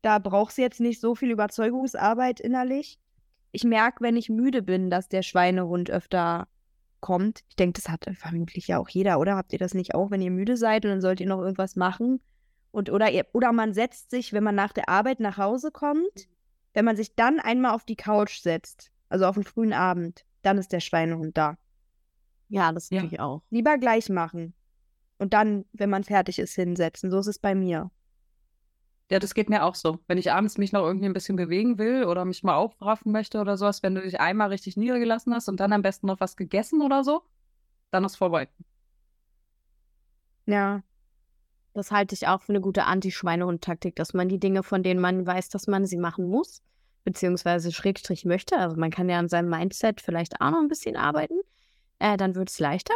Da 0.01 0.19
braucht 0.19 0.51
es 0.51 0.57
jetzt 0.57 0.79
nicht 0.79 1.01
so 1.01 1.15
viel 1.15 1.31
Überzeugungsarbeit 1.31 2.39
innerlich 2.39 2.99
ich 3.55 3.63
merke, 3.63 4.03
wenn 4.03 4.17
ich 4.17 4.27
müde 4.27 4.61
bin, 4.61 4.89
dass 4.89 5.07
der 5.07 5.21
Schweinehund 5.21 5.89
öfter 5.89 6.49
kommt. 6.99 7.43
Ich 7.47 7.55
denke, 7.55 7.81
das 7.81 7.89
hat 7.89 8.05
vermutlich 8.17 8.67
ja 8.67 8.79
auch 8.79 8.89
jeder, 8.89 9.17
oder? 9.17 9.37
Habt 9.37 9.53
ihr 9.53 9.59
das 9.59 9.73
nicht 9.73 9.95
auch, 9.95 10.11
wenn 10.11 10.21
ihr 10.21 10.29
müde 10.29 10.57
seid 10.57 10.83
und 10.83 10.91
dann 10.91 11.01
sollt 11.01 11.21
ihr 11.21 11.27
noch 11.27 11.39
irgendwas 11.39 11.77
machen? 11.77 12.19
Und 12.71 12.89
oder, 12.89 13.09
ihr, 13.11 13.25
oder 13.31 13.53
man 13.53 13.73
setzt 13.73 14.11
sich, 14.11 14.33
wenn 14.33 14.43
man 14.43 14.55
nach 14.55 14.73
der 14.73 14.89
Arbeit 14.89 15.21
nach 15.21 15.37
Hause 15.37 15.71
kommt, 15.71 16.27
wenn 16.73 16.83
man 16.83 16.97
sich 16.97 17.15
dann 17.15 17.39
einmal 17.39 17.73
auf 17.73 17.85
die 17.85 17.95
Couch 17.95 18.41
setzt, 18.41 18.91
also 19.07 19.25
auf 19.25 19.35
den 19.35 19.45
frühen 19.45 19.71
Abend, 19.71 20.25
dann 20.45 20.57
ist 20.57 20.71
der 20.71 20.79
Schweinehund 20.79 21.37
da. 21.37 21.57
Ja, 22.49 22.71
das 22.71 22.89
ja. 22.89 23.03
ich 23.03 23.19
auch. 23.19 23.41
Lieber 23.49 23.77
gleich 23.77 24.09
machen. 24.09 24.53
Und 25.17 25.33
dann, 25.33 25.65
wenn 25.73 25.89
man 25.89 26.03
fertig 26.03 26.39
ist, 26.39 26.55
hinsetzen. 26.55 27.09
So 27.09 27.19
ist 27.19 27.27
es 27.27 27.39
bei 27.39 27.55
mir. 27.55 27.89
Ja, 29.09 29.19
das 29.19 29.33
geht 29.33 29.49
mir 29.49 29.63
auch 29.63 29.75
so. 29.75 29.99
Wenn 30.07 30.17
ich 30.17 30.31
abends 30.31 30.57
mich 30.57 30.71
noch 30.71 30.83
irgendwie 30.83 31.05
ein 31.05 31.13
bisschen 31.13 31.35
bewegen 31.35 31.77
will 31.77 32.05
oder 32.05 32.25
mich 32.25 32.43
mal 32.43 32.55
aufraffen 32.55 33.11
möchte 33.11 33.39
oder 33.39 33.55
sowas, 33.55 33.83
wenn 33.83 33.95
du 33.95 34.01
dich 34.01 34.19
einmal 34.19 34.49
richtig 34.49 34.77
niedergelassen 34.77 35.33
hast 35.33 35.47
und 35.47 35.59
dann 35.59 35.73
am 35.73 35.81
besten 35.81 36.07
noch 36.07 36.19
was 36.19 36.35
gegessen 36.35 36.81
oder 36.81 37.03
so, 37.03 37.21
dann 37.91 38.03
ist 38.03 38.15
vorbei. 38.15 38.47
Ja. 40.45 40.83
Das 41.73 41.91
halte 41.91 42.15
ich 42.15 42.27
auch 42.27 42.41
für 42.41 42.53
eine 42.53 42.61
gute 42.61 42.85
Anti-Schweinehund-Taktik, 42.85 43.95
dass 43.95 44.13
man 44.13 44.29
die 44.29 44.39
Dinge, 44.39 44.63
von 44.63 44.81
denen 44.81 45.01
man 45.01 45.25
weiß, 45.25 45.49
dass 45.49 45.67
man 45.67 45.85
sie 45.85 45.97
machen 45.97 46.27
muss, 46.27 46.63
beziehungsweise 47.05 47.71
Schrägstrich 47.71 48.25
möchte, 48.25 48.57
also 48.57 48.75
man 48.75 48.91
kann 48.91 49.07
ja 49.07 49.17
an 49.17 49.29
seinem 49.29 49.49
Mindset 49.49 50.01
vielleicht 50.01 50.41
auch 50.41 50.51
noch 50.51 50.59
ein 50.59 50.67
bisschen 50.67 50.97
arbeiten, 50.97 51.39
äh, 51.99 52.17
dann 52.17 52.35
wird 52.35 52.49
es 52.49 52.59
leichter, 52.59 52.95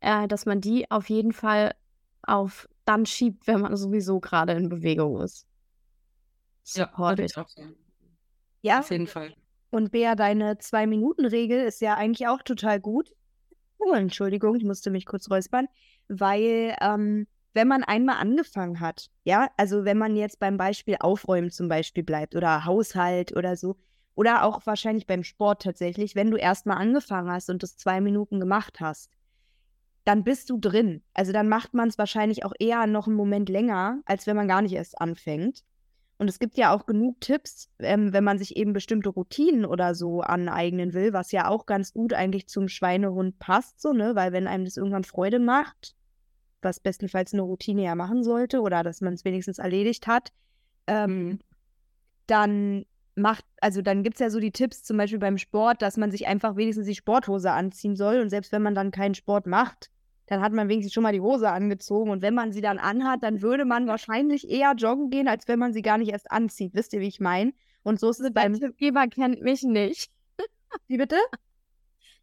äh, 0.00 0.28
dass 0.28 0.46
man 0.46 0.60
die 0.60 0.88
auf 0.90 1.08
jeden 1.08 1.32
Fall 1.32 1.74
auf 2.22 2.68
dann 2.84 3.06
schiebt, 3.06 3.48
wenn 3.48 3.60
man 3.60 3.76
sowieso 3.76 4.20
gerade 4.20 4.52
in 4.52 4.68
Bewegung 4.68 5.20
ist. 5.20 5.46
Support 6.62 7.18
ja, 7.18 7.42
auch 7.42 7.48
ja, 8.62 8.80
auf 8.80 8.90
jeden 8.90 9.06
Fall. 9.06 9.34
Und 9.70 9.90
Bea, 9.90 10.14
deine 10.14 10.58
Zwei-Minuten-Regel 10.58 11.64
ist 11.64 11.80
ja 11.80 11.94
eigentlich 11.94 12.28
auch 12.28 12.42
total 12.42 12.80
gut. 12.80 13.12
Oh, 13.78 13.92
Entschuldigung, 13.92 14.56
ich 14.56 14.64
musste 14.64 14.90
mich 14.90 15.06
kurz 15.06 15.30
räuspern, 15.30 15.66
weil 16.08 16.76
ähm, 16.80 17.26
wenn 17.56 17.68
man 17.68 17.82
einmal 17.82 18.18
angefangen 18.18 18.80
hat, 18.80 19.08
ja, 19.24 19.50
also 19.56 19.84
wenn 19.84 19.98
man 19.98 20.14
jetzt 20.14 20.38
beim 20.38 20.56
Beispiel 20.56 20.96
Aufräumen 21.00 21.50
zum 21.50 21.68
Beispiel 21.68 22.04
bleibt 22.04 22.36
oder 22.36 22.64
Haushalt 22.64 23.34
oder 23.34 23.56
so, 23.56 23.76
oder 24.14 24.44
auch 24.44 24.64
wahrscheinlich 24.66 25.06
beim 25.06 25.24
Sport 25.24 25.62
tatsächlich, 25.62 26.14
wenn 26.14 26.30
du 26.30 26.36
erstmal 26.36 26.78
angefangen 26.78 27.30
hast 27.30 27.50
und 27.50 27.62
das 27.62 27.76
zwei 27.76 28.00
Minuten 28.00 28.40
gemacht 28.40 28.80
hast, 28.80 29.10
dann 30.04 30.22
bist 30.22 30.50
du 30.50 30.58
drin. 30.58 31.02
Also 31.14 31.32
dann 31.32 31.48
macht 31.48 31.74
man 31.74 31.88
es 31.88 31.98
wahrscheinlich 31.98 32.44
auch 32.44 32.52
eher 32.58 32.86
noch 32.86 33.06
einen 33.06 33.16
Moment 33.16 33.48
länger, 33.48 34.00
als 34.06 34.26
wenn 34.26 34.36
man 34.36 34.48
gar 34.48 34.62
nicht 34.62 34.72
erst 34.72 35.00
anfängt. 35.00 35.64
Und 36.18 36.28
es 36.28 36.38
gibt 36.38 36.56
ja 36.56 36.74
auch 36.74 36.86
genug 36.86 37.20
Tipps, 37.20 37.70
ähm, 37.78 38.12
wenn 38.12 38.24
man 38.24 38.38
sich 38.38 38.56
eben 38.56 38.72
bestimmte 38.72 39.10
Routinen 39.10 39.66
oder 39.66 39.94
so 39.94 40.20
aneignen 40.20 40.94
will, 40.94 41.12
was 41.12 41.32
ja 41.32 41.48
auch 41.48 41.66
ganz 41.66 41.92
gut 41.92 42.14
eigentlich 42.14 42.48
zum 42.48 42.68
Schweinehund 42.68 43.38
passt, 43.38 43.82
so, 43.82 43.92
ne? 43.92 44.14
Weil 44.14 44.32
wenn 44.32 44.46
einem 44.46 44.64
das 44.64 44.78
irgendwann 44.78 45.04
Freude 45.04 45.38
macht, 45.38 45.94
was 46.62 46.80
bestenfalls 46.80 47.32
eine 47.32 47.42
Routine 47.42 47.84
ja 47.84 47.94
machen 47.94 48.24
sollte, 48.24 48.60
oder 48.60 48.82
dass 48.82 49.00
man 49.00 49.14
es 49.14 49.24
wenigstens 49.24 49.58
erledigt 49.58 50.06
hat, 50.06 50.32
ähm, 50.86 51.24
mhm. 51.24 51.38
dann 52.26 52.86
macht, 53.16 53.44
also 53.60 53.82
dann 53.82 54.02
gibt 54.02 54.16
es 54.16 54.20
ja 54.20 54.30
so 54.30 54.40
die 54.40 54.52
Tipps, 54.52 54.84
zum 54.84 54.96
Beispiel 54.96 55.18
beim 55.18 55.38
Sport, 55.38 55.82
dass 55.82 55.96
man 55.96 56.10
sich 56.10 56.26
einfach 56.26 56.56
wenigstens 56.56 56.86
die 56.86 56.94
Sporthose 56.94 57.50
anziehen 57.50 57.96
soll. 57.96 58.20
Und 58.20 58.28
selbst 58.28 58.52
wenn 58.52 58.62
man 58.62 58.74
dann 58.74 58.90
keinen 58.90 59.14
Sport 59.14 59.46
macht, 59.46 59.90
dann 60.26 60.40
hat 60.40 60.52
man 60.52 60.68
wenigstens 60.68 60.92
schon 60.92 61.02
mal 61.02 61.12
die 61.12 61.20
Hose 61.20 61.50
angezogen. 61.50 62.10
Und 62.10 62.20
wenn 62.20 62.34
man 62.34 62.52
sie 62.52 62.60
dann 62.60 62.78
anhat, 62.78 63.22
dann 63.22 63.42
würde 63.42 63.64
man 63.64 63.86
wahrscheinlich 63.86 64.48
eher 64.50 64.74
joggen 64.74 65.10
gehen, 65.10 65.28
als 65.28 65.48
wenn 65.48 65.58
man 65.58 65.72
sie 65.72 65.82
gar 65.82 65.98
nicht 65.98 66.10
erst 66.10 66.30
anzieht. 66.30 66.74
Wisst 66.74 66.92
ihr, 66.92 67.00
wie 67.00 67.08
ich 67.08 67.20
meine? 67.20 67.52
Und 67.82 68.00
so 68.00 68.10
ist 68.10 68.20
es 68.20 68.32
beim. 68.32 68.52
Der 68.52 68.68
Tippgeber 68.68 69.06
kennt 69.06 69.40
mich 69.40 69.62
nicht. 69.62 70.10
Wie 70.88 70.98
bitte? 70.98 71.16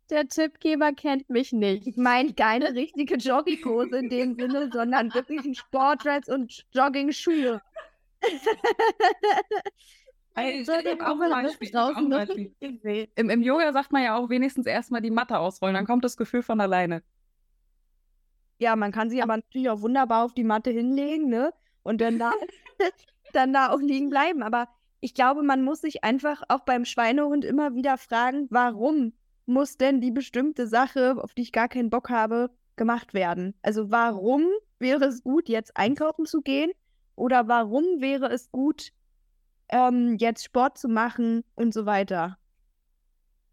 Der 0.09 0.27
Tippgeber 0.27 0.91
kennt 0.91 1.29
mich 1.29 1.53
nicht. 1.53 1.87
Ich 1.87 1.97
meine 1.97 2.33
keine 2.33 2.73
richtige 2.73 3.15
Jogginghose 3.15 3.97
in 3.97 4.09
dem 4.09 4.35
Sinne, 4.35 4.69
sondern 4.71 5.13
wirklich 5.13 5.45
ein 5.45 5.55
Sportdress 5.55 6.27
und 6.27 6.65
Jogging-Schuhe. 6.73 7.61
Im, 13.15 13.29
Im 13.29 13.41
Yoga 13.43 13.71
sagt 13.71 13.91
man 13.91 14.03
ja 14.03 14.17
auch 14.17 14.29
wenigstens 14.29 14.65
erstmal 14.65 15.01
die 15.01 15.11
Matte 15.11 15.37
ausrollen, 15.37 15.75
dann 15.75 15.85
kommt 15.85 16.03
das 16.03 16.17
Gefühl 16.17 16.41
von 16.41 16.59
alleine. 16.59 17.03
Ja, 18.57 18.75
man 18.75 18.91
kann 18.91 19.09
sich 19.09 19.21
aber 19.21 19.37
natürlich 19.37 19.69
auch 19.69 19.81
wunderbar 19.81 20.25
auf 20.25 20.33
die 20.33 20.43
Matte 20.43 20.71
hinlegen, 20.71 21.29
ne? 21.29 21.53
Und 21.83 22.01
dann 22.01 22.17
da, 22.17 22.31
dann 23.33 23.53
da 23.53 23.71
auch 23.71 23.79
liegen 23.79 24.09
bleiben. 24.09 24.41
Aber 24.41 24.69
ich 25.01 25.13
glaube, 25.13 25.43
man 25.43 25.63
muss 25.63 25.81
sich 25.81 26.03
einfach 26.03 26.41
auch 26.47 26.61
beim 26.61 26.85
Schweinehund 26.85 27.45
immer 27.45 27.75
wieder 27.75 27.97
fragen, 27.97 28.47
warum 28.49 29.13
muss 29.45 29.77
denn 29.77 30.01
die 30.01 30.11
bestimmte 30.11 30.67
Sache, 30.67 31.15
auf 31.21 31.33
die 31.33 31.41
ich 31.41 31.51
gar 31.51 31.67
keinen 31.67 31.89
Bock 31.89 32.09
habe, 32.09 32.49
gemacht 32.75 33.13
werden? 33.13 33.53
Also 33.61 33.91
warum 33.91 34.45
wäre 34.79 35.05
es 35.05 35.23
gut, 35.23 35.49
jetzt 35.49 35.75
einkaufen 35.77 36.25
zu 36.25 36.41
gehen? 36.41 36.71
Oder 37.15 37.47
warum 37.47 37.83
wäre 37.99 38.27
es 38.31 38.51
gut, 38.51 38.91
ähm, 39.69 40.17
jetzt 40.19 40.43
Sport 40.43 40.77
zu 40.77 40.87
machen 40.87 41.43
und 41.55 41.73
so 41.73 41.85
weiter? 41.85 42.37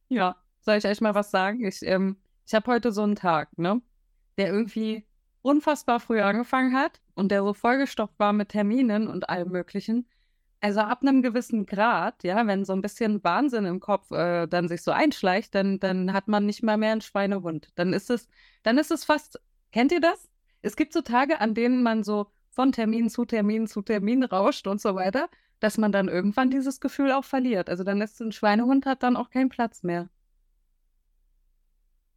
Ja, 0.09 0.37
soll 0.61 0.77
ich 0.77 0.87
euch 0.87 1.01
mal 1.01 1.15
was 1.15 1.31
sagen? 1.31 1.65
Ich, 1.65 1.83
ähm, 1.83 2.17
ich 2.47 2.55
habe 2.55 2.71
heute 2.71 2.93
so 2.93 3.03
einen 3.03 3.17
Tag, 3.17 3.57
ne? 3.59 3.83
der 4.39 4.49
irgendwie 4.49 5.07
unfassbar 5.43 6.01
früh 6.01 6.21
angefangen 6.21 6.75
hat 6.75 7.01
und 7.15 7.31
der 7.31 7.43
so 7.43 7.53
vollgestopft 7.53 8.19
war 8.19 8.33
mit 8.33 8.51
Terminen 8.51 9.07
und 9.07 9.29
allem 9.29 9.51
Möglichen. 9.51 10.09
Also 10.63 10.81
ab 10.81 11.01
einem 11.03 11.23
gewissen 11.23 11.65
Grad, 11.65 12.23
ja, 12.23 12.47
wenn 12.47 12.67
so 12.67 12.75
ein 12.75 12.83
bisschen 12.83 13.25
Wahnsinn 13.25 13.65
im 13.65 13.81
Kopf 13.81 14.11
äh, 14.11 14.47
dann 14.47 14.69
sich 14.69 14.83
so 14.83 14.91
einschleicht, 14.91 15.55
dann, 15.55 15.81
dann 15.81 16.13
hat 16.13 16.29
man 16.29 16.45
nicht 16.45 16.63
mal 16.63 16.77
mehr 16.77 16.93
einen 16.93 17.01
Schweinehund. 17.01 17.69
Dann 17.77 17.95
ist 17.95 18.11
es, 18.11 18.29
dann 18.63 18.77
ist 18.77 18.91
es 18.91 19.05
fast, 19.05 19.41
kennt 19.73 19.91
ihr 19.91 20.01
das? 20.01 20.29
Es 20.61 20.77
gibt 20.77 20.93
so 20.93 21.01
Tage, 21.01 21.41
an 21.41 21.55
denen 21.55 21.83
man 21.83 22.05
so 22.05 22.27
von 22.51 22.73
Termin 22.73 23.09
zu 23.09 23.25
Termin 23.25 23.67
zu 23.67 23.81
Termin 23.81 24.23
rauscht 24.23 24.67
und 24.67 24.83
so 24.83 24.95
weiter, 24.95 25.31
dass 25.61 25.79
man 25.79 25.93
dann 25.93 26.09
irgendwann 26.09 26.51
dieses 26.51 26.81
Gefühl 26.81 27.13
auch 27.13 27.25
verliert. 27.25 27.71
Also 27.71 27.83
dann 27.83 28.03
ist 28.03 28.21
ein 28.21 28.33
Schweinehund 28.33 28.85
hat 28.85 29.03
dann 29.03 29.17
auch 29.17 29.31
keinen 29.31 29.49
Platz 29.49 29.83
mehr. 29.83 30.11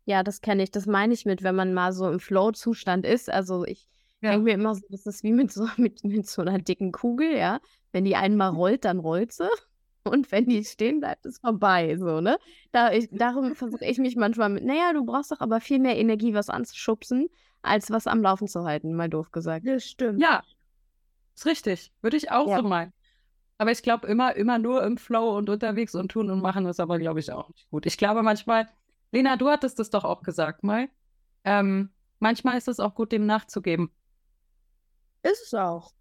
Ja, 0.06 0.22
das 0.22 0.42
kenne 0.42 0.64
ich. 0.64 0.72
Das 0.72 0.86
meine 0.86 1.14
ich 1.14 1.26
mit, 1.26 1.44
wenn 1.44 1.56
man 1.56 1.74
mal 1.74 1.94
so 1.94 2.10
im 2.12 2.20
Flow-Zustand 2.20 3.06
ist. 3.06 3.30
Also 3.30 3.66
ich 3.66 3.88
ja. 4.24 4.32
denke 4.32 4.46
mir 4.46 4.54
immer 4.54 4.76
so, 4.76 4.82
das 4.90 5.06
ist 5.06 5.24
wie 5.24 5.34
mit 5.34 5.52
so, 5.52 5.68
mit, 5.78 6.04
mit 6.04 6.28
so 6.28 6.42
einer 6.42 6.60
dicken 6.60 6.92
Kugel, 6.92 7.36
ja. 7.36 7.60
Wenn 7.92 8.06
die 8.06 8.16
einmal 8.16 8.52
rollt, 8.52 8.86
dann 8.86 9.00
rollt 9.00 9.34
sie. 9.34 9.50
Und 10.04 10.32
wenn 10.32 10.46
die 10.46 10.64
stehen 10.66 11.00
bleibt, 11.00 11.26
ist 11.26 11.42
vorbei. 11.42 11.96
So, 11.98 12.20
ne? 12.20 12.38
Da 12.72 12.92
ich, 12.92 13.08
darum 13.12 13.56
versuche 13.56 13.86
ich 13.86 14.00
mich 14.00 14.16
manchmal 14.16 14.50
mit, 14.50 14.66
naja, 14.66 14.92
du 14.94 15.06
brauchst 15.06 15.32
doch 15.32 15.40
aber 15.40 15.62
viel 15.62 15.80
mehr 15.80 15.98
Energie, 15.98 16.34
was 16.34 16.50
anzuschubsen, 16.50 17.30
als 17.62 17.90
was 17.90 18.08
am 18.08 18.22
Laufen 18.22 18.48
zu 18.48 18.66
halten, 18.66 18.94
mal 18.96 19.10
doof 19.10 19.32
gesagt. 19.32 19.66
Das 19.66 19.86
stimmt. 19.86 20.22
Ja. 20.22 20.44
Ist 21.36 21.46
richtig. 21.46 21.92
Würde 22.02 22.18
ich 22.18 22.32
auch 22.32 22.48
ja. 22.48 22.58
so 22.58 22.64
meinen. 22.64 22.92
Aber 23.58 23.72
ich 23.72 23.82
glaube, 23.82 24.08
immer, 24.08 24.36
immer 24.36 24.60
nur 24.60 24.84
im 24.84 24.98
Flow 24.98 25.38
und 25.38 25.50
unterwegs 25.50 25.96
und 25.96 26.12
tun 26.12 26.30
und 26.30 26.42
machen 26.42 26.66
ist 26.66 26.80
aber, 26.80 27.00
glaube 27.00 27.20
ich, 27.20 27.32
auch 27.32 27.48
nicht 27.50 27.70
gut. 27.70 27.86
Ich 27.86 27.98
glaube 27.98 28.22
manchmal, 28.24 28.68
Lena, 29.12 29.38
du 29.38 29.50
hattest 29.50 29.80
es 29.80 29.90
doch 29.90 30.04
auch 30.04 30.22
gesagt 30.24 30.64
mal. 30.64 30.90
Ähm, 31.46 31.90
manchmal 32.20 32.58
ist 32.58 32.68
es 32.68 32.80
auch 32.80 32.96
gut, 32.96 33.12
dem 33.12 33.26
nachzugeben. 33.26 33.92
Ist 35.24 35.48
es 35.48 35.54
auch. 35.54 35.92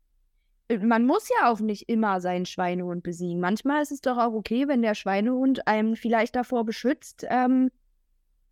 Äh, 0.69 0.79
man 0.79 1.07
muss 1.07 1.29
ja 1.29 1.51
auch 1.51 1.61
nicht 1.61 1.89
immer 1.89 2.21
seinen 2.21 2.47
Schweinehund 2.47 3.03
besiegen. 3.03 3.41
Manchmal 3.41 3.83
ist 3.83 3.93
es 3.93 4.01
doch 4.01 4.19
auch 4.19 4.33
okay, 4.33 4.69
wenn 4.69 4.83
der 4.83 4.95
Schweinehund 4.95 5.67
einem 5.67 5.97
vielleicht 5.97 6.37
davor 6.37 6.65
beschützt, 6.65 7.27
ähm, 7.29 7.71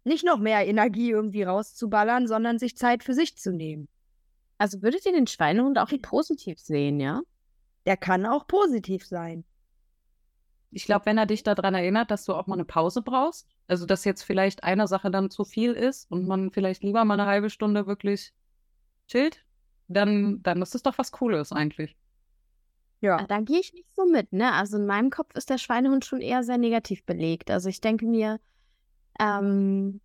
nicht 0.04 0.24
noch 0.24 0.38
mehr 0.38 0.66
Energie 0.66 1.10
irgendwie 1.10 1.42
rauszuballern, 1.42 2.26
sondern 2.26 2.58
sich 2.58 2.76
Zeit 2.76 3.04
für 3.04 3.14
sich 3.14 3.36
zu 3.36 3.52
nehmen. 3.52 3.88
Also 4.56 4.82
würdet 4.82 5.04
ihr 5.06 5.12
den 5.12 5.26
Schweinehund 5.26 5.78
auch 5.78 5.90
positiv 6.02 6.58
sehen, 6.58 7.00
ja? 7.00 7.22
Der 7.86 7.96
kann 7.96 8.26
auch 8.26 8.46
positiv 8.46 9.06
sein. 9.06 9.44
Ich 10.70 10.84
glaube, 10.84 11.06
wenn 11.06 11.18
er 11.18 11.26
dich 11.26 11.42
daran 11.42 11.74
erinnert, 11.74 12.10
dass 12.10 12.24
du 12.24 12.34
auch 12.34 12.46
mal 12.46 12.54
eine 12.54 12.64
Pause 12.64 13.02
brauchst, 13.02 13.48
also 13.66 13.86
dass 13.86 14.04
jetzt 14.04 14.22
vielleicht 14.22 14.62
eine 14.62 14.86
Sache 14.86 15.10
dann 15.10 15.30
zu 15.30 15.44
viel 15.44 15.72
ist 15.72 16.10
und 16.10 16.26
man 16.26 16.50
vielleicht 16.50 16.82
lieber 16.82 17.04
mal 17.04 17.18
eine 17.18 17.26
halbe 17.28 17.50
Stunde 17.50 17.86
wirklich 17.86 18.32
chillt, 19.08 19.44
dann, 19.90 20.42
dann 20.42 20.62
ist 20.62 20.75
das 20.75 20.82
doch 20.82 20.97
was 20.99 21.12
Cooles 21.12 21.52
eigentlich. 21.52 21.97
Ja. 23.00 23.16
Ah, 23.16 23.26
da 23.26 23.40
gehe 23.40 23.61
ich 23.61 23.73
nicht 23.73 23.94
so 23.94 24.04
mit, 24.04 24.32
ne? 24.32 24.52
Also 24.52 24.76
in 24.76 24.87
meinem 24.87 25.11
Kopf 25.11 25.35
ist 25.35 25.50
der 25.50 25.59
Schweinehund 25.59 26.04
schon 26.04 26.20
eher 26.20 26.42
sehr 26.42 26.59
negativ 26.59 27.04
belegt. 27.04 27.50
Also 27.50 27.68
ich 27.68 27.80
denke 27.80 28.06
mir, 28.06 28.38
ähm, 29.18 30.00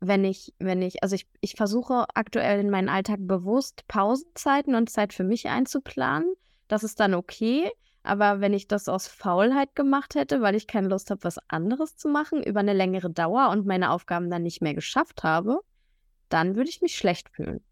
wenn 0.00 0.24
ich, 0.24 0.52
wenn 0.58 0.82
ich, 0.82 1.02
also 1.02 1.14
ich, 1.14 1.26
ich 1.40 1.54
versuche 1.54 2.06
aktuell 2.14 2.60
in 2.60 2.70
meinen 2.70 2.88
Alltag 2.88 3.18
bewusst 3.20 3.86
Pausenzeiten 3.86 4.74
und 4.74 4.90
Zeit 4.90 5.12
für 5.12 5.24
mich 5.24 5.48
einzuplanen. 5.48 6.34
Das 6.68 6.82
ist 6.82 6.98
dann 7.00 7.14
okay. 7.14 7.70
Aber 8.02 8.40
wenn 8.40 8.52
ich 8.52 8.68
das 8.68 8.88
aus 8.88 9.06
Faulheit 9.06 9.74
gemacht 9.74 10.14
hätte, 10.14 10.42
weil 10.42 10.56
ich 10.56 10.66
keine 10.66 10.88
Lust 10.88 11.10
habe, 11.10 11.24
was 11.24 11.38
anderes 11.48 11.96
zu 11.96 12.08
machen, 12.08 12.42
über 12.42 12.60
eine 12.60 12.74
längere 12.74 13.08
Dauer 13.08 13.48
und 13.50 13.66
meine 13.66 13.90
Aufgaben 13.90 14.30
dann 14.30 14.42
nicht 14.42 14.60
mehr 14.60 14.74
geschafft 14.74 15.22
habe, 15.22 15.60
dann 16.28 16.56
würde 16.56 16.68
ich 16.68 16.82
mich 16.82 16.96
schlecht 16.96 17.30
fühlen. 17.30 17.62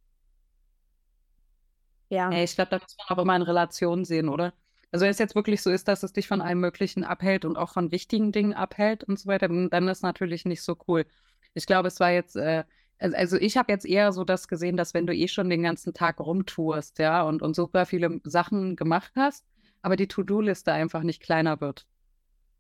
Ja. 2.12 2.30
ja 2.30 2.44
ich 2.44 2.54
glaube, 2.54 2.70
da 2.70 2.78
muss 2.78 2.94
man 2.98 3.16
auch 3.18 3.22
immer 3.22 3.36
in 3.36 3.42
Relation 3.42 4.04
sehen, 4.04 4.28
oder? 4.28 4.52
Also 4.92 5.04
wenn 5.04 5.10
es 5.10 5.18
jetzt 5.18 5.34
wirklich 5.34 5.62
so 5.62 5.70
ist, 5.70 5.88
dass 5.88 6.02
es 6.02 6.12
dich 6.12 6.28
von 6.28 6.42
allem 6.42 6.60
Möglichen 6.60 7.04
abhält 7.04 7.46
und 7.46 7.56
auch 7.56 7.70
von 7.70 7.90
wichtigen 7.90 8.30
Dingen 8.32 8.52
abhält 8.52 9.02
und 9.04 9.18
so 9.18 9.26
weiter, 9.26 9.48
dann 9.48 9.88
ist 9.88 10.02
natürlich 10.02 10.44
nicht 10.44 10.62
so 10.62 10.76
cool. 10.86 11.06
Ich 11.54 11.64
glaube, 11.64 11.88
es 11.88 11.98
war 12.00 12.10
jetzt, 12.10 12.36
äh, 12.36 12.64
also 12.98 13.38
ich 13.38 13.56
habe 13.56 13.72
jetzt 13.72 13.86
eher 13.86 14.12
so 14.12 14.24
das 14.24 14.46
gesehen, 14.46 14.76
dass 14.76 14.92
wenn 14.92 15.06
du 15.06 15.14
eh 15.14 15.26
schon 15.26 15.48
den 15.48 15.62
ganzen 15.62 15.94
Tag 15.94 16.20
rumtourst, 16.20 16.98
ja, 16.98 17.22
und, 17.22 17.40
und 17.40 17.56
super 17.56 17.86
viele 17.86 18.20
Sachen 18.24 18.76
gemacht 18.76 19.12
hast, 19.16 19.46
aber 19.80 19.96
die 19.96 20.06
To-Do-Liste 20.08 20.70
einfach 20.70 21.02
nicht 21.02 21.22
kleiner 21.22 21.62
wird. 21.62 21.86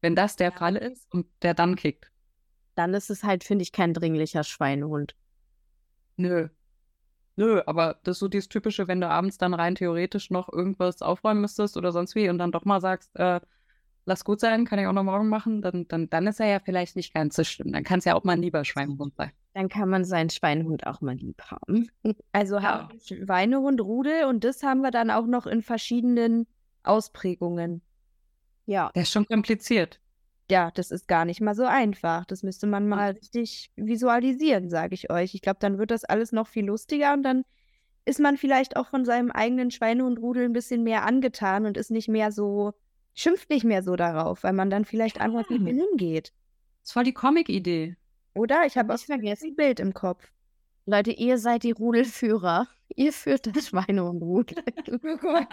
Wenn 0.00 0.16
das 0.16 0.36
der 0.36 0.50
ja. 0.50 0.56
Fall 0.56 0.76
ist 0.76 1.12
und 1.12 1.26
der 1.42 1.52
dann 1.52 1.76
kickt. 1.76 2.10
Dann 2.74 2.94
ist 2.94 3.10
es 3.10 3.22
halt, 3.22 3.44
finde 3.44 3.64
ich, 3.64 3.72
kein 3.72 3.92
dringlicher 3.92 4.44
Schweinehund. 4.44 5.14
Nö. 6.16 6.48
Nö, 7.36 7.62
aber 7.66 7.98
das 8.04 8.16
ist 8.16 8.20
so 8.20 8.28
dieses 8.28 8.48
Typische, 8.48 8.88
wenn 8.88 9.00
du 9.00 9.08
abends 9.08 9.38
dann 9.38 9.54
rein 9.54 9.74
theoretisch 9.74 10.30
noch 10.30 10.52
irgendwas 10.52 11.00
aufräumen 11.00 11.40
müsstest 11.40 11.76
oder 11.76 11.92
sonst 11.92 12.14
wie 12.14 12.28
und 12.28 12.38
dann 12.38 12.52
doch 12.52 12.64
mal 12.64 12.80
sagst, 12.80 13.10
äh, 13.16 13.40
lass 14.04 14.24
gut 14.24 14.40
sein, 14.40 14.64
kann 14.64 14.78
ich 14.78 14.86
auch 14.86 14.92
noch 14.92 15.04
morgen 15.04 15.28
machen, 15.28 15.62
dann, 15.62 15.86
dann, 15.88 16.10
dann 16.10 16.26
ist 16.26 16.40
er 16.40 16.48
ja 16.48 16.60
vielleicht 16.60 16.96
nicht 16.96 17.14
ganz 17.14 17.36
so 17.36 17.44
schlimm. 17.44 17.72
Dann 17.72 17.84
kann 17.84 18.00
es 18.00 18.04
ja 18.04 18.14
auch 18.14 18.24
mal 18.24 18.32
ein 18.32 18.42
lieber 18.42 18.64
Schweinehund 18.64 19.14
sein. 19.16 19.30
Dann 19.54 19.68
kann 19.68 19.88
man 19.88 20.04
seinen 20.04 20.30
Schweinehund 20.30 20.86
auch 20.86 21.00
mal 21.00 21.14
lieb 21.14 21.42
haben. 21.42 21.88
Also 22.32 22.58
ja. 22.58 22.88
Schweinehund, 23.04 23.80
Rudel 23.80 24.24
und 24.24 24.44
das 24.44 24.62
haben 24.62 24.80
wir 24.80 24.90
dann 24.90 25.10
auch 25.10 25.26
noch 25.26 25.46
in 25.46 25.62
verschiedenen 25.62 26.46
Ausprägungen. 26.82 27.82
Ja. 28.66 28.90
Der 28.94 29.02
ist 29.02 29.12
schon 29.12 29.26
kompliziert. 29.26 30.00
Ja, 30.52 30.70
das 30.70 30.90
ist 30.90 31.08
gar 31.08 31.24
nicht 31.24 31.40
mal 31.40 31.54
so 31.54 31.64
einfach. 31.64 32.26
Das 32.26 32.42
müsste 32.42 32.66
man 32.66 32.86
mal 32.86 33.12
richtig 33.12 33.70
visualisieren, 33.76 34.68
sage 34.68 34.92
ich 34.92 35.10
euch. 35.10 35.34
Ich 35.34 35.40
glaube, 35.40 35.56
dann 35.60 35.78
wird 35.78 35.90
das 35.90 36.04
alles 36.04 36.30
noch 36.30 36.46
viel 36.46 36.66
lustiger 36.66 37.14
und 37.14 37.22
dann 37.22 37.44
ist 38.04 38.20
man 38.20 38.36
vielleicht 38.36 38.76
auch 38.76 38.88
von 38.88 39.06
seinem 39.06 39.30
eigenen 39.30 39.70
Schweinehund-Rudel 39.70 40.44
ein 40.44 40.52
bisschen 40.52 40.82
mehr 40.82 41.06
angetan 41.06 41.64
und 41.64 41.78
ist 41.78 41.90
nicht 41.90 42.08
mehr 42.08 42.32
so 42.32 42.74
schimpft 43.14 43.48
nicht 43.48 43.64
mehr 43.64 43.82
so 43.82 43.96
darauf, 43.96 44.42
weil 44.42 44.52
man 44.52 44.68
dann 44.68 44.84
vielleicht 44.84 45.22
einfach 45.22 45.48
mit 45.48 45.62
mir 45.62 45.72
hingeht. 45.72 46.34
Das 46.80 46.90
ist 46.90 46.92
voll 46.92 47.04
die 47.04 47.14
Comic-Idee. 47.14 47.96
Oder? 48.34 48.66
Ich 48.66 48.76
habe 48.76 48.92
auch 48.92 48.98
vergessen 48.98 49.52
ein 49.52 49.56
Bild 49.56 49.80
im 49.80 49.94
Kopf. 49.94 50.30
Leute, 50.84 51.12
ihr 51.12 51.38
seid 51.38 51.62
die 51.62 51.72
Rudelführer. 51.72 52.68
Ihr 52.94 53.14
führt 53.14 53.56
das 53.56 53.68
Schweine 53.68 54.04
und 54.04 54.20
Rudel. 54.20 54.62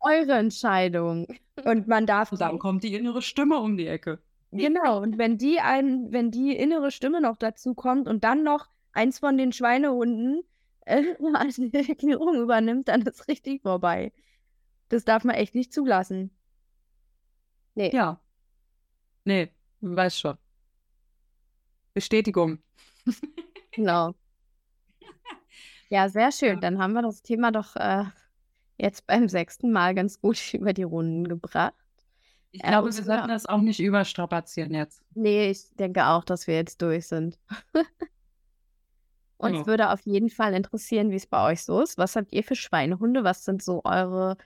Eure 0.00 0.32
Entscheidung. 0.32 1.26
Und 1.64 1.88
man 1.88 2.04
darf. 2.04 2.30
Und 2.30 2.42
dann 2.42 2.58
kommt 2.58 2.84
die 2.84 2.94
innere 2.94 3.22
Stimme 3.22 3.58
um 3.58 3.78
die 3.78 3.86
Ecke. 3.86 4.18
Genau. 4.58 5.02
Und 5.02 5.18
wenn 5.18 5.38
die 5.38 5.60
ein, 5.60 6.12
wenn 6.12 6.30
die 6.30 6.56
innere 6.56 6.90
Stimme 6.90 7.20
noch 7.20 7.36
dazu 7.36 7.74
kommt 7.74 8.08
und 8.08 8.24
dann 8.24 8.42
noch 8.42 8.68
eins 8.92 9.18
von 9.18 9.36
den 9.36 9.52
Schweinehunden 9.52 10.42
äh, 10.86 11.14
als 11.34 11.58
Regierung 11.58 12.36
übernimmt, 12.36 12.88
dann 12.88 13.02
ist 13.02 13.28
richtig 13.28 13.62
vorbei. 13.62 14.12
Das 14.88 15.04
darf 15.04 15.24
man 15.24 15.36
echt 15.36 15.54
nicht 15.54 15.72
zulassen. 15.72 16.30
Nee. 17.74 17.90
Ja. 17.92 18.20
Nee, 19.24 19.50
weiß 19.80 20.18
schon. 20.18 20.38
Bestätigung. 21.94 22.58
genau. 23.72 24.14
Ja, 25.88 26.08
sehr 26.08 26.32
schön. 26.32 26.60
Dann 26.60 26.78
haben 26.78 26.92
wir 26.92 27.02
das 27.02 27.22
Thema 27.22 27.50
doch 27.52 27.76
äh, 27.76 28.04
jetzt 28.78 29.06
beim 29.06 29.28
sechsten 29.28 29.72
Mal 29.72 29.94
ganz 29.94 30.20
gut 30.20 30.38
über 30.54 30.72
die 30.72 30.82
Runden 30.82 31.28
gebracht. 31.28 31.74
Ich 32.54 32.62
glaube, 32.62 32.94
wir 32.94 33.02
sollten 33.02 33.28
das 33.28 33.46
auch 33.46 33.60
nicht 33.60 33.80
überstrapazieren 33.80 34.74
jetzt. 34.74 35.02
Nee, 35.14 35.50
ich 35.50 35.74
denke 35.74 36.06
auch, 36.06 36.22
dass 36.22 36.46
wir 36.46 36.54
jetzt 36.54 36.80
durch 36.80 37.08
sind. 37.08 37.36
Uns 39.38 39.58
ja. 39.58 39.66
würde 39.66 39.90
auf 39.90 40.00
jeden 40.02 40.30
Fall 40.30 40.54
interessieren, 40.54 41.10
wie 41.10 41.16
es 41.16 41.26
bei 41.26 41.50
euch 41.50 41.64
so 41.64 41.80
ist. 41.80 41.98
Was 41.98 42.14
habt 42.14 42.32
ihr 42.32 42.44
für 42.44 42.54
Schweinehunde? 42.54 43.24
Was 43.24 43.44
sind 43.44 43.60
so 43.60 43.80
eure 43.82 44.36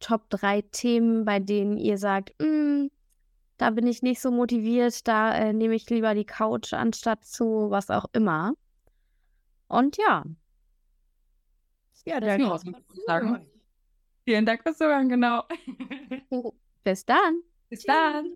Top 0.00 0.28
3 0.30 0.62
Themen, 0.72 1.24
bei 1.24 1.38
denen 1.38 1.76
ihr 1.76 1.98
sagt, 1.98 2.34
mm, 2.42 2.88
da 3.58 3.70
bin 3.70 3.86
ich 3.86 4.02
nicht 4.02 4.20
so 4.20 4.32
motiviert, 4.32 5.06
da 5.06 5.32
äh, 5.32 5.52
nehme 5.52 5.76
ich 5.76 5.88
lieber 5.88 6.16
die 6.16 6.24
Couch 6.24 6.72
anstatt 6.72 7.24
zu 7.24 7.70
was 7.70 7.90
auch 7.90 8.06
immer. 8.12 8.54
Und 9.68 9.98
ja. 9.98 10.24
Ja. 12.04 12.38
Sagen. 13.06 13.46
Vielen 14.24 14.46
Dank 14.46 14.64
fürs 14.64 14.78
Zuhören, 14.78 15.08
genau. 15.08 15.44
Bis 16.82 17.06
dann. 17.06 17.42
It's 17.72 17.84
Cheers. 17.84 18.26